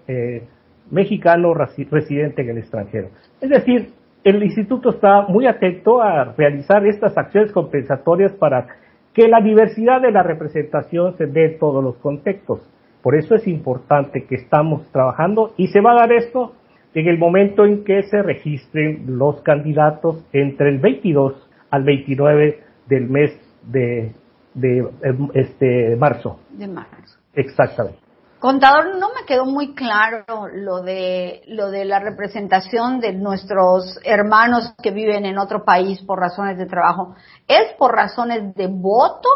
mexicano 0.91 1.55
residente 1.55 2.43
en 2.43 2.51
el 2.51 2.59
extranjero. 2.59 3.09
Es 3.41 3.51
decir, 3.51 3.93
el 4.25 4.43
instituto 4.43 4.91
está 4.91 5.23
muy 5.23 5.47
atento 5.47 6.03
a 6.03 6.35
realizar 6.37 6.85
estas 6.87 7.17
acciones 7.17 7.53
compensatorias 7.53 8.33
para 8.33 8.67
que 9.15 9.29
la 9.29 9.41
diversidad 9.41 10.01
de 10.01 10.13
la 10.13 10.23
representación 10.23 11.17
se 11.17 11.27
dé 11.27 11.53
en 11.53 11.59
todos 11.59 11.83
los 11.83 11.97
contextos. 11.97 12.61
Por 13.03 13.17
eso 13.17 13.35
es 13.35 13.47
importante 13.47 14.27
que 14.27 14.35
estamos 14.35 14.91
trabajando 14.93 15.55
y 15.57 15.69
se 15.69 15.81
va 15.81 15.93
a 15.93 16.01
dar 16.01 16.13
esto 16.13 16.53
en 16.95 17.07
el 17.07 17.19
momento 17.19 17.65
en 17.65 17.85
que 17.85 18.03
se 18.05 18.23
registren 18.23 19.19
los 19.19 19.41
candidatos 19.43 20.25
entre 20.33 20.71
el 20.71 20.79
22 20.79 21.48
al 21.71 21.85
29 21.85 22.65
del 22.87 23.09
mes 23.09 23.33
de, 23.63 24.15
de 24.55 24.89
este, 25.35 25.97
marzo. 25.97 26.41
De 26.51 26.67
marzo. 26.67 27.19
Exactamente. 27.35 28.09
Contador, 28.39 28.99
no 28.99 29.09
me 29.09 29.27
quedó 29.27 29.47
muy 29.47 29.75
claro 29.75 30.47
lo 30.53 30.81
de, 30.81 31.43
lo 31.49 31.71
de 31.71 31.85
la 31.85 31.99
representación 31.99 33.01
de 33.01 33.13
nuestros 33.13 33.99
hermanos 34.05 34.75
que 34.81 34.93
viven 34.93 35.27
en 35.27 35.39
otro 35.39 35.65
país 35.65 36.01
por 36.03 36.21
razones 36.21 36.57
de 36.57 36.67
trabajo. 36.67 37.17
¿Es 37.49 37.73
por 37.77 37.93
razones 37.93 38.55
de 38.55 38.69
voto 38.69 39.29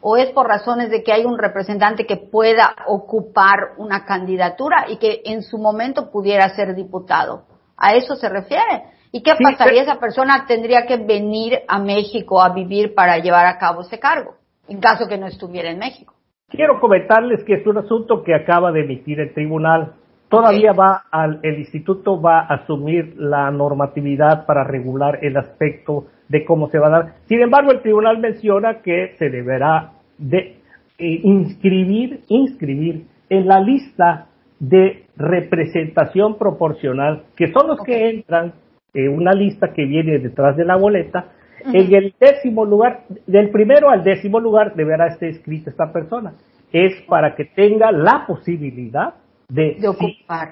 o 0.00 0.16
es 0.16 0.30
por 0.30 0.48
razones 0.48 0.90
de 0.90 1.04
que 1.04 1.12
hay 1.12 1.24
un 1.24 1.38
representante 1.38 2.06
que 2.06 2.16
pueda 2.16 2.74
ocupar 2.88 3.74
una 3.78 4.04
candidatura 4.04 4.86
y 4.88 4.96
que 4.96 5.22
en 5.26 5.44
su 5.44 5.56
momento 5.56 6.10
pudiera 6.10 6.48
ser 6.48 6.74
diputado? 6.74 7.44
¿A 7.76 7.94
eso 7.94 8.16
se 8.16 8.28
refiere? 8.28 8.82
¿Y 9.12 9.22
qué 9.22 9.32
pasaría? 9.42 9.82
Esa 9.82 9.98
persona 9.98 10.44
tendría 10.46 10.86
que 10.86 10.96
venir 10.96 11.60
a 11.66 11.78
México 11.78 12.40
a 12.40 12.52
vivir 12.54 12.94
para 12.94 13.18
llevar 13.18 13.46
a 13.46 13.58
cabo 13.58 13.80
ese 13.82 13.98
cargo, 13.98 14.34
en 14.68 14.80
caso 14.80 15.08
que 15.08 15.18
no 15.18 15.26
estuviera 15.26 15.70
en 15.70 15.78
México. 15.78 16.14
Quiero 16.48 16.80
comentarles 16.80 17.44
que 17.44 17.54
es 17.54 17.66
un 17.66 17.78
asunto 17.78 18.22
que 18.22 18.34
acaba 18.34 18.72
de 18.72 18.82
emitir 18.82 19.20
el 19.20 19.32
tribunal. 19.32 19.94
Todavía 20.28 20.72
va 20.72 21.04
al, 21.10 21.40
el 21.42 21.58
instituto 21.58 22.20
va 22.20 22.40
a 22.40 22.54
asumir 22.54 23.14
la 23.16 23.50
normatividad 23.50 24.46
para 24.46 24.64
regular 24.64 25.18
el 25.22 25.36
aspecto 25.36 26.06
de 26.28 26.44
cómo 26.44 26.68
se 26.68 26.78
va 26.78 26.86
a 26.86 26.90
dar. 26.90 27.14
Sin 27.26 27.40
embargo, 27.40 27.72
el 27.72 27.82
tribunal 27.82 28.18
menciona 28.18 28.80
que 28.82 29.16
se 29.18 29.28
deberá 29.28 29.92
de 30.18 30.60
eh, 30.98 31.20
inscribir, 31.24 32.20
inscribir 32.28 33.06
en 33.28 33.48
la 33.48 33.60
lista 33.60 34.26
de 34.60 35.06
representación 35.16 36.36
proporcional, 36.36 37.24
que 37.36 37.52
son 37.52 37.68
los 37.68 37.80
que 37.80 38.10
entran 38.10 38.52
en 38.94 39.08
una 39.08 39.32
lista 39.32 39.72
que 39.72 39.84
viene 39.84 40.18
detrás 40.18 40.56
de 40.56 40.64
la 40.64 40.76
boleta, 40.76 41.32
en 41.64 41.94
el 41.94 42.14
décimo 42.18 42.64
lugar, 42.64 43.04
del 43.26 43.50
primero 43.50 43.90
al 43.90 44.02
décimo 44.02 44.40
lugar 44.40 44.74
deberá 44.74 45.08
estar 45.08 45.28
escrita 45.28 45.70
esta 45.70 45.92
persona. 45.92 46.32
Es 46.72 47.02
para 47.08 47.34
que 47.34 47.44
tenga 47.44 47.92
la 47.92 48.24
posibilidad 48.26 49.14
de, 49.48 49.76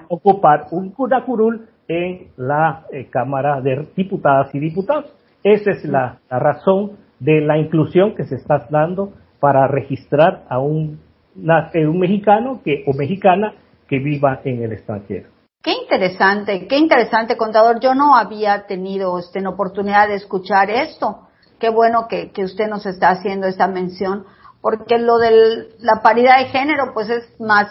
ocupar. 0.09 0.67
un 0.71 0.91
curul 0.91 1.67
en 1.87 2.27
la 2.37 2.85
eh, 2.91 3.07
Cámara 3.09 3.61
de 3.61 3.87
Diputadas 3.95 4.53
y 4.53 4.59
Diputados. 4.59 5.11
Esa 5.43 5.71
es 5.71 5.85
la, 5.85 6.19
razón 6.29 6.91
de 7.19 7.41
la 7.41 7.57
inclusión 7.57 8.13
que 8.15 8.25
se 8.25 8.35
está 8.35 8.67
dando 8.69 9.13
para 9.39 9.67
registrar 9.67 10.43
a 10.49 10.59
un, 10.59 10.99
un 11.35 11.99
mexicano 11.99 12.61
que, 12.63 12.83
o 12.85 12.93
mexicana 12.93 13.53
que 13.87 13.99
viva 13.99 14.41
en 14.43 14.63
el 14.63 14.73
extranjero. 14.73 15.29
Qué 15.61 15.73
interesante, 15.73 16.67
qué 16.69 16.77
interesante, 16.77 17.35
contador. 17.35 17.81
Yo 17.81 17.93
no 17.93 18.15
había 18.15 18.65
tenido 18.65 19.19
este, 19.19 19.45
oportunidad 19.45 20.07
de 20.07 20.15
escuchar 20.15 20.69
esto. 20.69 21.27
Qué 21.59 21.69
bueno 21.69 22.07
que, 22.07 22.31
usted 22.41 22.67
nos 22.69 22.85
está 22.85 23.09
haciendo 23.09 23.45
esta 23.45 23.67
mención, 23.67 24.25
porque 24.61 24.97
lo 24.97 25.17
de 25.17 25.75
la 25.79 26.01
paridad 26.01 26.39
de 26.39 26.45
género, 26.45 26.93
pues 26.93 27.09
es 27.09 27.37
más, 27.41 27.67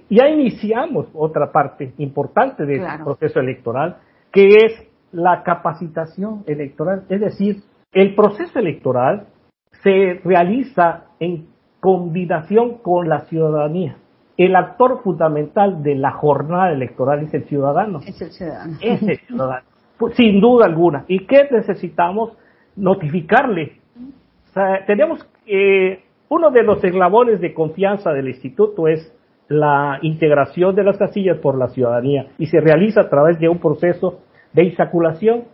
ya 0.10 0.30
iniciamos 0.30 1.08
otra 1.14 1.52
parte 1.52 1.94
importante 1.98 2.66
del 2.66 2.86
proceso 3.04 3.42
electoral, 3.42 3.98
que 4.32 4.48
es 4.48 4.88
la 5.12 5.44
capacitación 5.44 6.44
electoral, 6.48 7.04
es 7.10 7.20
decir, 7.20 7.58
el 7.92 8.16
proceso 8.16 8.60
electoral 8.60 9.28
se 9.88 10.20
realiza 10.26 11.06
en 11.18 11.48
combinación 11.80 12.80
con 12.80 13.08
la 13.08 13.22
ciudadanía. 13.22 13.96
El 14.36 14.54
actor 14.58 15.02
fundamental 15.02 15.82
de 15.82 15.96
la 15.96 16.12
jornada 16.12 16.74
electoral 16.74 17.24
es 17.24 17.34
el 17.34 17.46
ciudadano. 17.46 18.00
Es 18.06 18.22
el 18.22 18.32
ciudadano. 18.32 18.78
Es 18.82 19.02
el 19.02 19.18
ciudadano. 19.20 19.66
Pues, 19.98 20.16
sin 20.18 20.42
duda 20.42 20.66
alguna. 20.66 21.06
¿Y 21.08 21.26
qué 21.26 21.48
necesitamos? 21.50 22.38
Notificarle. 22.76 23.80
tenemos 24.86 25.26
eh, 25.46 26.04
uno 26.28 26.52
de 26.52 26.64
los 26.64 26.84
eslabones 26.84 27.40
de 27.40 27.54
confianza 27.54 28.12
del 28.12 28.28
instituto 28.28 28.90
es 28.90 29.14
la 29.48 30.00
integración 30.02 30.76
de 30.76 30.84
las 30.84 30.98
casillas 30.98 31.38
por 31.38 31.58
la 31.58 31.70
ciudadanía 31.70 32.28
y 32.38 32.48
se 32.48 32.60
realiza 32.60 33.02
a 33.02 33.10
través 33.10 33.40
de 33.40 33.48
un 33.48 33.60
proceso 33.60 34.20
de 34.52 34.66
insaculación. 34.66 35.46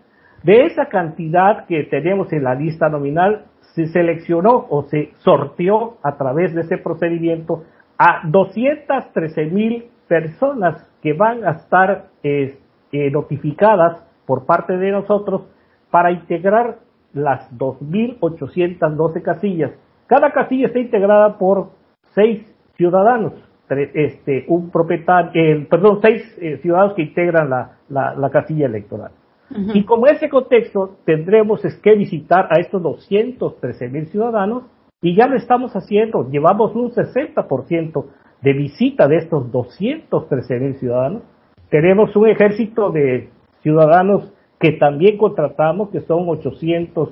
De 0.42 0.66
esa 0.66 0.88
cantidad 0.88 1.68
que 1.68 1.84
tenemos 1.84 2.34
en 2.34 2.44
la 2.44 2.56
lista 2.56 2.90
nominal, 2.90 3.46
se 3.76 3.88
seleccionó 3.88 4.68
o 4.70 4.84
se 4.84 5.12
sorteó 5.18 5.98
a 6.04 6.16
través 6.18 6.54
de 6.54 6.62
ese 6.62 6.78
procedimiento 6.78 7.64
a 7.98 8.22
213 8.28 9.46
mil 9.46 9.86
personas 10.08 10.90
que 11.02 11.14
van 11.14 11.44
a 11.44 11.52
estar 11.52 12.10
eh, 12.24 12.58
notificadas 13.12 14.04
por 14.26 14.46
parte 14.46 14.78
de 14.78 14.92
nosotros 14.92 15.48
para 15.90 16.12
integrar 16.12 16.78
las 17.14 17.52
2.812 17.58 19.22
casillas. 19.22 19.72
Cada 20.08 20.32
casilla 20.32 20.68
está 20.68 20.80
integrada 20.80 21.38
por 21.38 21.72
seis 22.14 22.46
ciudadanos, 22.76 23.34
este, 23.70 24.46
un 24.48 24.70
propietario, 24.70 25.32
eh, 25.34 25.68
perdón, 25.70 26.00
seis 26.02 26.22
eh, 26.40 26.58
ciudadanos 26.62 26.94
que 26.94 27.04
integran 27.04 27.50
la 27.50 28.30
casilla 28.32 28.68
electoral. 28.68 29.12
Y 29.74 29.84
como 29.84 30.08
ese 30.08 30.30
contexto, 30.30 30.98
tendremos 31.06 31.62
que 31.82 31.96
visitar 31.96 32.48
a 32.50 32.60
estos 32.60 32.82
213 32.82 33.90
mil 33.90 34.08
ciudadanos 34.08 34.64
y 35.02 35.16
ya 35.16 35.28
lo 35.28 35.36
estamos 35.36 35.74
haciendo. 35.74 36.30
Llevamos 36.30 36.76
un 36.76 36.92
60% 36.92 38.06
de 38.42 38.54
visita 38.54 39.08
de 39.08 39.18
estos 39.18 39.52
213 39.52 40.60
mil 40.60 40.76
ciudadanos. 40.76 41.24
Tenemos 41.70 42.16
un 42.16 42.28
ejército 42.28 42.92
de 42.92 43.30
ciudadanos 43.62 44.32
que 44.60 44.74
también 44.74 45.18
contratamos, 45.18 45.90
que 45.90 46.02
son 46.02 46.28
802 46.30 47.10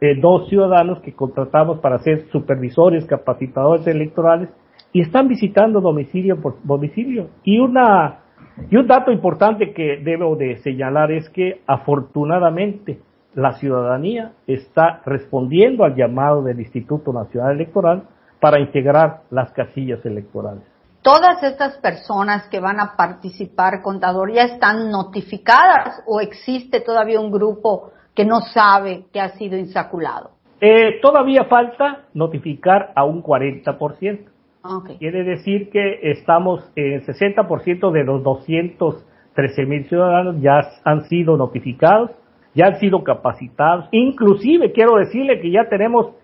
eh, 0.00 0.48
ciudadanos 0.48 1.00
que 1.00 1.14
contratamos 1.14 1.80
para 1.80 1.98
ser 1.98 2.26
supervisores, 2.30 3.06
capacitadores 3.06 3.86
electorales 3.86 4.50
y 4.92 5.02
están 5.02 5.28
visitando 5.28 5.80
domicilio 5.80 6.40
por 6.40 6.56
domicilio. 6.64 7.28
Y 7.44 7.58
una 7.58 8.19
y 8.68 8.76
un 8.76 8.86
dato 8.86 9.10
importante 9.10 9.72
que 9.72 9.98
debo 10.02 10.36
de 10.36 10.58
señalar 10.58 11.12
es 11.12 11.28
que 11.30 11.62
afortunadamente 11.66 13.00
la 13.34 13.52
ciudadanía 13.52 14.32
está 14.46 15.02
respondiendo 15.06 15.84
al 15.84 15.94
llamado 15.94 16.42
del 16.42 16.60
Instituto 16.60 17.12
Nacional 17.12 17.54
Electoral 17.54 18.02
para 18.40 18.58
integrar 18.58 19.22
las 19.30 19.52
casillas 19.52 20.04
electorales. 20.04 20.64
¿Todas 21.02 21.42
estas 21.42 21.78
personas 21.78 22.46
que 22.48 22.60
van 22.60 22.78
a 22.78 22.94
participar, 22.96 23.80
contador, 23.82 24.32
ya 24.32 24.42
están 24.42 24.90
notificadas 24.90 26.02
o 26.06 26.20
existe 26.20 26.80
todavía 26.80 27.20
un 27.20 27.30
grupo 27.30 27.92
que 28.14 28.24
no 28.24 28.40
sabe 28.40 29.06
que 29.12 29.20
ha 29.20 29.30
sido 29.30 29.56
insaculado? 29.56 30.32
Eh, 30.60 31.00
todavía 31.00 31.44
falta 31.44 32.04
notificar 32.12 32.92
a 32.94 33.04
un 33.04 33.22
40%. 33.22 34.26
Quiere 34.98 35.24
decir 35.24 35.70
que 35.70 36.10
estamos 36.10 36.70
en 36.76 37.00
60% 37.02 37.90
de 37.92 38.04
los 38.04 38.22
213 38.22 39.10
13 39.34 39.66
mil 39.66 39.88
ciudadanos 39.88 40.40
ya 40.40 40.60
han 40.84 41.04
sido 41.04 41.36
notificados, 41.36 42.10
ya 42.54 42.66
han 42.66 42.80
sido 42.80 43.04
capacitados. 43.04 43.86
Inclusive 43.92 44.72
quiero 44.72 44.96
decirle 44.96 45.40
que 45.40 45.50
ya 45.50 45.68
tenemos 45.68 46.14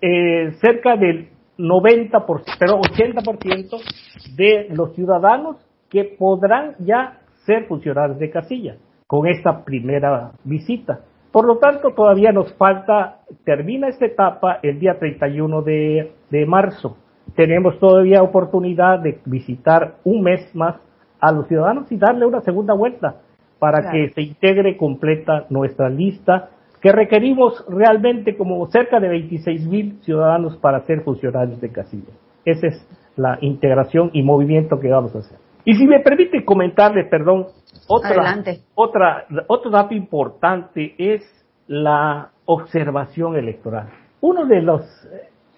eh, 0.00 0.52
cerca 0.60 0.96
del 0.96 1.28
90%, 1.58 2.24
pero 2.58 2.80
80% 2.80 4.36
de 4.36 4.68
los 4.70 4.94
ciudadanos 4.94 5.56
que 5.90 6.04
podrán 6.04 6.74
ya 6.78 7.20
ser 7.44 7.66
funcionarios 7.66 8.18
de 8.18 8.30
casilla 8.30 8.76
con 9.06 9.26
esta 9.26 9.64
primera 9.64 10.32
visita. 10.44 11.00
Por 11.32 11.46
lo 11.46 11.58
tanto, 11.58 11.92
todavía 11.94 12.32
nos 12.32 12.52
falta, 12.54 13.20
termina 13.44 13.88
esta 13.88 14.06
etapa 14.06 14.60
el 14.62 14.78
día 14.80 14.98
31 14.98 15.62
de, 15.62 16.12
de 16.30 16.46
marzo. 16.46 16.96
Tenemos 17.38 17.78
todavía 17.78 18.20
oportunidad 18.20 18.98
de 18.98 19.20
visitar 19.24 19.98
un 20.02 20.22
mes 20.22 20.52
más 20.56 20.74
a 21.20 21.30
los 21.30 21.46
ciudadanos 21.46 21.86
y 21.92 21.96
darle 21.96 22.26
una 22.26 22.40
segunda 22.40 22.74
vuelta 22.74 23.20
para 23.60 23.92
que 23.92 24.10
se 24.10 24.22
integre 24.22 24.76
completa 24.76 25.46
nuestra 25.48 25.88
lista 25.88 26.50
que 26.82 26.90
requerimos 26.90 27.64
realmente 27.68 28.36
como 28.36 28.66
cerca 28.72 28.98
de 28.98 29.08
26 29.08 29.68
mil 29.68 30.00
ciudadanos 30.02 30.56
para 30.56 30.80
ser 30.80 31.02
funcionarios 31.02 31.60
de 31.60 31.70
casilla. 31.70 32.12
Esa 32.44 32.66
es 32.66 32.88
la 33.14 33.38
integración 33.40 34.10
y 34.14 34.24
movimiento 34.24 34.80
que 34.80 34.88
vamos 34.88 35.14
a 35.14 35.20
hacer. 35.20 35.38
Y 35.64 35.76
si 35.76 35.86
me 35.86 36.00
permite 36.00 36.44
comentarle, 36.44 37.04
perdón, 37.04 37.46
otra, 37.86 38.42
otra, 38.74 39.26
otro 39.46 39.70
dato 39.70 39.94
importante 39.94 40.92
es 40.98 41.22
la 41.68 42.32
observación 42.46 43.36
electoral. 43.36 43.90
Uno 44.22 44.44
de 44.44 44.60
los, 44.60 44.82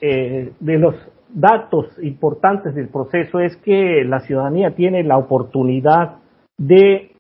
eh, 0.03 0.53
de 0.61 0.79
los 0.79 0.95
datos 1.35 1.87
importantes 2.03 2.75
del 2.75 2.89
proceso 2.89 3.41
es 3.41 3.57
que 3.59 4.05
la 4.05 4.21
ciudadanía 4.21 4.75
tiene 4.75 5.03
la 5.05 5.19
oportunidad 5.19 6.17
de 6.59 7.13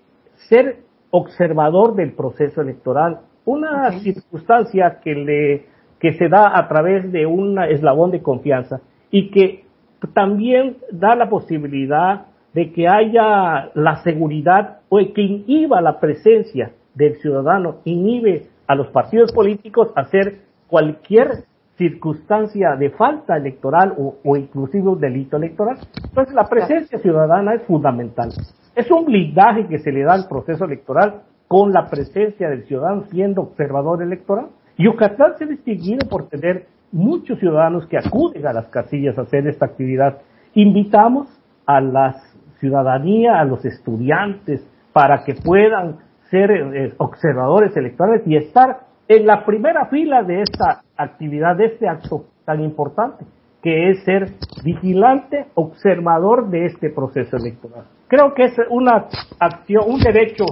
ser 0.48 0.78
observador 1.10 1.94
del 1.94 2.12
proceso 2.12 2.60
electoral. 2.60 3.20
Una 3.44 3.90
circunstancia 4.00 5.00
que 5.02 5.14
le 5.14 5.66
que 6.00 6.14
se 6.14 6.28
da 6.28 6.58
a 6.58 6.66
través 6.66 7.12
de 7.12 7.26
un 7.26 7.62
eslabón 7.62 8.10
de 8.10 8.22
confianza 8.22 8.80
y 9.10 9.30
que 9.30 9.64
también 10.14 10.78
da 10.90 11.14
la 11.14 11.28
posibilidad 11.28 12.26
de 12.54 12.72
que 12.72 12.88
haya 12.88 13.70
la 13.74 14.02
seguridad 14.02 14.78
o 14.88 14.98
que 14.98 15.22
inhiba 15.22 15.80
la 15.82 16.00
presencia 16.00 16.72
del 16.94 17.16
ciudadano, 17.16 17.76
inhibe 17.84 18.46
a 18.66 18.74
los 18.74 18.88
partidos 18.88 19.30
políticos 19.32 19.92
a 19.94 20.02
hacer 20.02 20.40
cualquier 20.68 21.44
circunstancia 21.80 22.76
de 22.76 22.90
falta 22.90 23.38
electoral 23.38 23.94
o, 23.96 24.36
inclusive 24.36 24.86
un 24.86 25.00
delito 25.00 25.38
electoral. 25.38 25.78
Entonces 26.04 26.34
la 26.34 26.44
presencia 26.44 26.98
ciudadana 26.98 27.54
es 27.54 27.62
fundamental. 27.62 28.28
Es 28.76 28.90
un 28.90 29.06
blindaje 29.06 29.66
que 29.66 29.78
se 29.78 29.90
le 29.90 30.04
da 30.04 30.12
al 30.12 30.28
proceso 30.28 30.66
electoral 30.66 31.22
con 31.48 31.72
la 31.72 31.86
presencia 31.86 32.50
del 32.50 32.64
ciudadano 32.64 33.04
siendo 33.04 33.40
observador 33.40 34.02
electoral. 34.02 34.48
Yucatán 34.76 35.38
se 35.38 35.44
ha 35.44 35.46
distinguido 35.46 36.06
por 36.06 36.28
tener 36.28 36.66
muchos 36.92 37.38
ciudadanos 37.38 37.86
que 37.86 37.96
acuden 37.96 38.46
a 38.46 38.52
las 38.52 38.68
casillas 38.68 39.16
a 39.16 39.22
hacer 39.22 39.46
esta 39.46 39.64
actividad. 39.64 40.18
Invitamos 40.52 41.28
a 41.64 41.80
la 41.80 42.14
ciudadanía, 42.58 43.40
a 43.40 43.44
los 43.46 43.64
estudiantes, 43.64 44.68
para 44.92 45.24
que 45.24 45.34
puedan 45.34 45.96
ser 46.30 46.50
eh, 46.50 46.92
observadores 46.98 47.74
electorales 47.74 48.22
y 48.26 48.36
estar 48.36 48.89
en 49.10 49.26
la 49.26 49.44
primera 49.44 49.86
fila 49.86 50.22
de 50.22 50.42
esta 50.42 50.84
actividad, 50.96 51.56
de 51.56 51.64
este 51.66 51.88
acto 51.88 52.26
tan 52.44 52.62
importante, 52.62 53.24
que 53.60 53.90
es 53.90 54.04
ser 54.04 54.34
vigilante, 54.62 55.46
observador 55.54 56.48
de 56.48 56.66
este 56.66 56.90
proceso 56.90 57.36
electoral. 57.36 57.86
Creo 58.06 58.32
que 58.34 58.44
es 58.44 58.52
una 58.70 59.08
acción, 59.40 59.82
un 59.88 59.98
derecho 59.98 60.44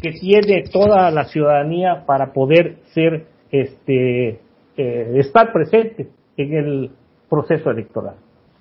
que 0.00 0.12
tiene 0.12 0.64
toda 0.72 1.10
la 1.10 1.24
ciudadanía 1.24 2.04
para 2.06 2.32
poder 2.32 2.78
ser, 2.94 3.26
este, 3.50 4.40
eh, 4.78 5.12
estar 5.16 5.52
presente 5.52 6.08
en 6.38 6.54
el 6.54 6.90
proceso 7.28 7.70
electoral. 7.70 8.14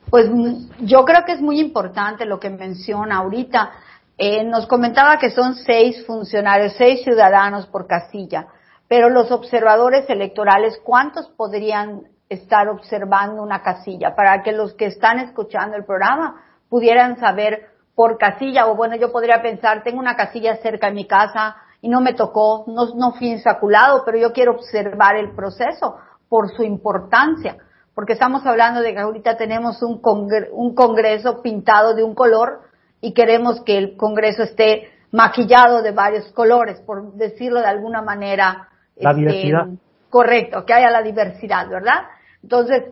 Pues 0.09 0.29
yo 0.81 1.05
creo 1.05 1.23
que 1.25 1.31
es 1.31 1.41
muy 1.41 1.61
importante 1.61 2.25
lo 2.25 2.37
que 2.37 2.49
menciona 2.49 3.19
ahorita. 3.19 3.71
Eh, 4.17 4.43
nos 4.43 4.67
comentaba 4.67 5.17
que 5.17 5.29
son 5.29 5.55
seis 5.55 6.05
funcionarios, 6.05 6.73
seis 6.77 7.01
ciudadanos 7.03 7.65
por 7.67 7.87
casilla, 7.87 8.47
pero 8.87 9.09
los 9.09 9.31
observadores 9.31 10.09
electorales, 10.09 10.79
¿cuántos 10.83 11.27
podrían 11.29 12.03
estar 12.29 12.69
observando 12.69 13.41
una 13.41 13.61
casilla? 13.61 14.15
Para 14.15 14.41
que 14.43 14.51
los 14.51 14.73
que 14.73 14.85
están 14.85 15.19
escuchando 15.19 15.75
el 15.75 15.85
programa 15.85 16.41
pudieran 16.69 17.19
saber 17.19 17.69
por 17.95 18.17
casilla, 18.17 18.67
o 18.67 18.75
bueno, 18.75 18.95
yo 18.95 19.11
podría 19.11 19.41
pensar, 19.41 19.83
tengo 19.83 19.99
una 19.99 20.15
casilla 20.15 20.57
cerca 20.57 20.87
de 20.87 20.93
mi 20.93 21.07
casa 21.07 21.55
y 21.81 21.89
no 21.89 21.99
me 21.99 22.13
tocó, 22.13 22.65
no, 22.67 22.93
no 22.95 23.13
fui 23.13 23.29
insaculado, 23.29 24.03
pero 24.05 24.17
yo 24.17 24.33
quiero 24.33 24.53
observar 24.53 25.15
el 25.15 25.35
proceso 25.35 25.97
por 26.29 26.49
su 26.55 26.63
importancia, 26.63 27.57
porque 27.95 28.13
estamos 28.13 28.45
hablando 28.45 28.81
de 28.81 28.93
que 28.93 28.99
ahorita 28.99 29.37
tenemos 29.37 29.81
un, 29.81 29.99
un 30.51 30.75
congreso 30.75 31.41
pintado 31.41 31.93
de 31.95 32.03
un 32.03 32.13
color 32.13 32.61
y 33.01 33.13
queremos 33.13 33.61
que 33.61 33.77
el 33.77 33.97
congreso 33.97 34.43
esté 34.43 34.91
maquillado 35.11 35.81
de 35.81 35.91
varios 35.91 36.31
colores, 36.33 36.79
por 36.81 37.13
decirlo 37.13 37.59
de 37.59 37.67
alguna 37.67 38.01
manera. 38.01 38.69
La 38.99 39.11
este, 39.11 39.21
diversidad. 39.21 39.67
Correcto, 40.09 40.65
que 40.65 40.73
haya 40.73 40.89
la 40.89 41.01
diversidad, 41.01 41.69
¿verdad? 41.69 42.05
Entonces, 42.41 42.83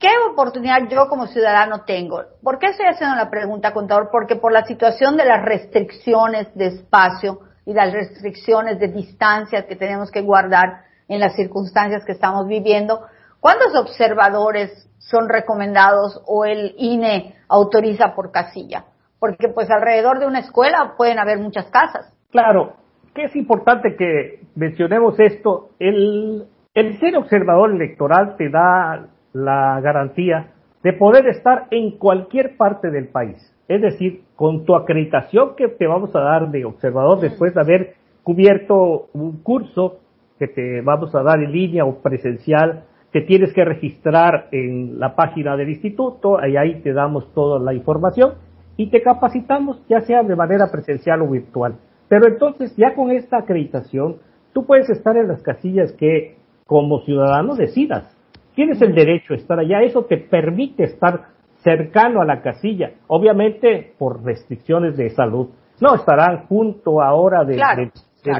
¿Qué 0.00 0.08
oportunidad 0.32 0.88
yo 0.88 1.10
como 1.10 1.26
ciudadano 1.26 1.84
tengo? 1.84 2.22
¿Por 2.42 2.58
qué 2.58 2.68
estoy 2.68 2.86
haciendo 2.86 3.16
la 3.16 3.28
pregunta, 3.28 3.74
contador? 3.74 4.08
Porque 4.10 4.34
por 4.34 4.50
la 4.50 4.64
situación 4.64 5.18
de 5.18 5.26
las 5.26 5.44
restricciones 5.44 6.48
de 6.54 6.68
espacio 6.68 7.40
y 7.66 7.74
las 7.74 7.92
restricciones 7.92 8.80
de 8.80 8.88
distancia 8.88 9.66
que 9.66 9.76
tenemos 9.76 10.10
que 10.10 10.22
guardar 10.22 10.84
en 11.06 11.20
las 11.20 11.36
circunstancias 11.36 12.02
que 12.06 12.12
estamos 12.12 12.46
viviendo, 12.46 13.02
¿cuántos 13.40 13.74
observadores 13.74 14.88
son 14.96 15.28
recomendados 15.28 16.22
o 16.26 16.46
el 16.46 16.74
INE 16.78 17.36
autoriza 17.46 18.14
por 18.14 18.32
casilla? 18.32 18.86
Porque 19.18 19.48
pues 19.48 19.70
alrededor 19.70 20.18
de 20.18 20.26
una 20.26 20.38
escuela 20.38 20.94
pueden 20.96 21.18
haber 21.18 21.36
muchas 21.40 21.66
casas. 21.66 22.10
Claro, 22.30 22.74
que 23.14 23.24
es 23.24 23.36
importante 23.36 23.96
que 23.96 24.40
mencionemos 24.54 25.18
esto. 25.18 25.70
El, 25.78 26.46
el 26.74 26.98
ser 26.98 27.16
observador 27.16 27.72
electoral 27.72 28.36
te 28.36 28.48
da 28.48 29.08
la 29.32 29.80
garantía 29.80 30.52
de 30.82 30.92
poder 30.92 31.26
estar 31.26 31.66
en 31.70 31.98
cualquier 31.98 32.56
parte 32.56 32.90
del 32.90 33.08
país. 33.08 33.36
Es 33.68 33.82
decir, 33.82 34.22
con 34.34 34.64
tu 34.64 34.74
acreditación 34.74 35.54
que 35.56 35.68
te 35.68 35.86
vamos 35.86 36.14
a 36.16 36.20
dar 36.20 36.50
de 36.50 36.64
observador 36.64 37.20
después 37.20 37.54
de 37.54 37.60
haber 37.60 37.94
cubierto 38.22 39.08
un 39.12 39.42
curso 39.42 40.00
que 40.38 40.48
te 40.48 40.80
vamos 40.80 41.14
a 41.14 41.22
dar 41.22 41.42
en 41.42 41.52
línea 41.52 41.84
o 41.84 42.00
presencial, 42.00 42.84
te 43.12 43.20
tienes 43.22 43.52
que 43.52 43.64
registrar 43.64 44.48
en 44.52 44.98
la 44.98 45.14
página 45.14 45.56
del 45.56 45.68
instituto, 45.68 46.38
y 46.46 46.56
ahí 46.56 46.80
te 46.80 46.92
damos 46.92 47.32
toda 47.34 47.58
la 47.58 47.74
información 47.74 48.34
y 48.76 48.88
te 48.88 49.02
capacitamos 49.02 49.82
ya 49.88 50.00
sea 50.00 50.22
de 50.22 50.34
manera 50.34 50.70
presencial 50.70 51.20
o 51.22 51.28
virtual. 51.28 51.74
Pero 52.10 52.26
entonces 52.26 52.76
ya 52.76 52.94
con 52.94 53.10
esta 53.10 53.38
acreditación, 53.38 54.18
tú 54.52 54.66
puedes 54.66 54.90
estar 54.90 55.16
en 55.16 55.28
las 55.28 55.42
casillas 55.42 55.92
que 55.92 56.36
como 56.66 57.00
ciudadano 57.00 57.56
decidas 57.56 58.14
Tienes 58.54 58.82
el 58.82 58.94
derecho 58.94 59.34
a 59.34 59.36
estar 59.36 59.58
allá, 59.58 59.80
eso 59.82 60.04
te 60.04 60.18
permite 60.18 60.84
estar 60.84 61.28
cercano 61.62 62.20
a 62.20 62.24
la 62.24 62.42
casilla, 62.42 62.92
obviamente 63.06 63.94
por 63.98 64.24
restricciones 64.24 64.96
de 64.96 65.10
salud. 65.10 65.48
No 65.80 65.94
estarán 65.94 66.46
junto 66.46 67.00
ahora 67.00 67.44
de, 67.44 67.56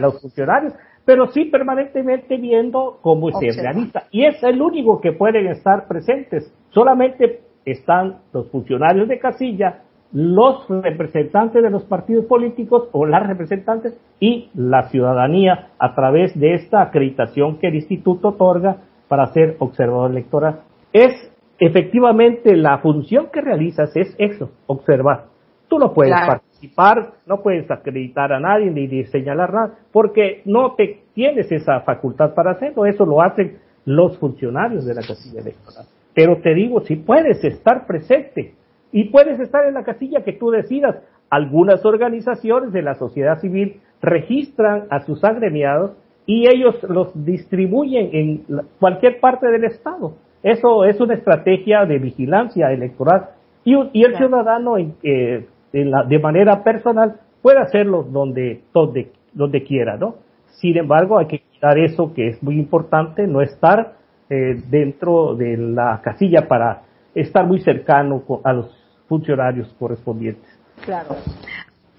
los 0.00 0.20
funcionarios, 0.20 0.74
pero 1.04 1.28
sí 1.28 1.46
permanentemente 1.46 2.36
viendo 2.36 2.98
cómo 3.00 3.30
se 3.30 3.48
organiza. 3.50 4.02
Y 4.10 4.24
es 4.24 4.42
el 4.42 4.60
único 4.60 5.00
que 5.00 5.12
pueden 5.12 5.46
estar 5.46 5.86
presentes. 5.86 6.52
Solamente 6.70 7.40
están 7.64 8.18
los 8.32 8.50
funcionarios 8.50 9.08
de 9.08 9.18
casilla, 9.18 9.84
los 10.12 10.66
representantes 10.68 11.62
de 11.62 11.70
los 11.70 11.84
partidos 11.84 12.26
políticos 12.26 12.88
o 12.92 13.06
las 13.06 13.26
representantes 13.26 13.98
y 14.18 14.50
la 14.54 14.88
ciudadanía 14.88 15.68
a 15.78 15.94
través 15.94 16.38
de 16.38 16.54
esta 16.54 16.82
acreditación 16.82 17.58
que 17.58 17.68
el 17.68 17.76
instituto 17.76 18.28
otorga 18.28 18.78
para 19.08 19.26
ser 19.26 19.56
observador 19.58 20.10
electoral. 20.10 20.60
Es 20.92 21.12
efectivamente 21.58 22.56
la 22.56 22.78
función 22.78 23.28
que 23.32 23.40
realizas 23.40 23.96
es 23.96 24.14
eso, 24.18 24.50
observar. 24.66 25.26
Tú 25.68 25.78
no 25.78 25.92
puedes 25.92 26.14
participar, 26.26 27.12
no 27.26 27.42
puedes 27.42 27.70
acreditar 27.70 28.32
a 28.32 28.40
nadie 28.40 28.70
ni, 28.70 29.04
señalar 29.04 29.52
nada, 29.52 29.74
porque 29.92 30.42
no 30.44 30.74
te 30.74 31.02
tienes 31.14 31.52
esa 31.52 31.80
facultad 31.82 32.34
para 32.34 32.52
hacerlo. 32.52 32.86
Eso 32.86 33.06
lo 33.06 33.22
hacen 33.22 33.58
los 33.84 34.18
funcionarios 34.18 34.84
de 34.84 34.94
la 34.94 35.02
casilla 35.02 35.40
electoral. 35.40 35.86
Pero 36.12 36.40
te 36.42 36.54
digo, 36.54 36.80
si 36.80 36.96
puedes 36.96 37.44
estar 37.44 37.86
presente 37.86 38.54
y 38.92 39.04
puedes 39.04 39.38
estar 39.40 39.66
en 39.66 39.74
la 39.74 39.84
casilla 39.84 40.24
que 40.24 40.32
tú 40.32 40.50
decidas, 40.50 40.96
algunas 41.30 41.84
organizaciones 41.84 42.72
de 42.72 42.82
la 42.82 42.94
sociedad 42.94 43.38
civil 43.38 43.80
registran 44.02 44.84
a 44.90 45.00
sus 45.00 45.22
agremiados 45.24 45.92
y 46.26 46.48
ellos 46.48 46.76
los 46.88 47.12
distribuyen 47.24 48.10
en 48.12 48.44
cualquier 48.78 49.20
parte 49.20 49.46
del 49.46 49.64
Estado. 49.64 50.14
Eso 50.42 50.84
es 50.84 51.00
una 51.00 51.14
estrategia 51.14 51.84
de 51.84 51.98
vigilancia 51.98 52.72
electoral 52.72 53.30
y, 53.64 53.76
y 53.92 54.04
el 54.04 54.16
ciudadano 54.16 54.76
eh, 54.78 55.46
de 55.72 56.18
manera 56.18 56.64
personal 56.64 57.16
puede 57.42 57.58
hacerlo 57.58 58.02
donde, 58.02 58.62
donde, 58.72 59.12
donde 59.32 59.62
quiera, 59.62 59.96
¿no? 59.96 60.16
Sin 60.60 60.76
embargo, 60.76 61.18
hay 61.18 61.26
que 61.26 61.38
quitar 61.38 61.78
eso 61.78 62.12
que 62.12 62.28
es 62.28 62.42
muy 62.42 62.58
importante, 62.58 63.26
no 63.26 63.40
estar 63.40 63.94
eh, 64.28 64.62
dentro 64.68 65.34
de 65.34 65.56
la 65.56 66.00
casilla 66.02 66.46
para 66.48 66.82
estar 67.14 67.46
muy 67.46 67.60
cercano 67.60 68.22
a 68.44 68.52
los 68.52 68.79
funcionarios 69.10 69.74
correspondientes. 69.76 70.48
Claro. 70.84 71.16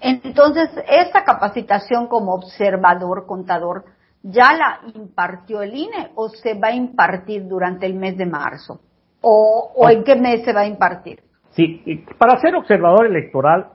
Entonces, 0.00 0.70
esta 0.88 1.22
capacitación 1.24 2.08
como 2.08 2.32
observador, 2.32 3.26
contador, 3.26 3.84
¿ya 4.22 4.54
la 4.54 4.80
impartió 4.94 5.60
el 5.60 5.74
INE 5.74 6.10
o 6.14 6.30
se 6.30 6.54
va 6.54 6.68
a 6.68 6.74
impartir 6.74 7.46
durante 7.46 7.84
el 7.84 7.94
mes 7.94 8.16
de 8.16 8.24
marzo? 8.24 8.80
¿O, 9.20 9.88
en 9.90 10.02
qué 10.02 10.16
mes 10.16 10.42
se 10.42 10.54
va 10.54 10.62
a 10.62 10.66
impartir? 10.66 11.20
Sí, 11.50 11.82
para 12.18 12.40
ser 12.40 12.56
observador 12.56 13.06
electoral, 13.06 13.66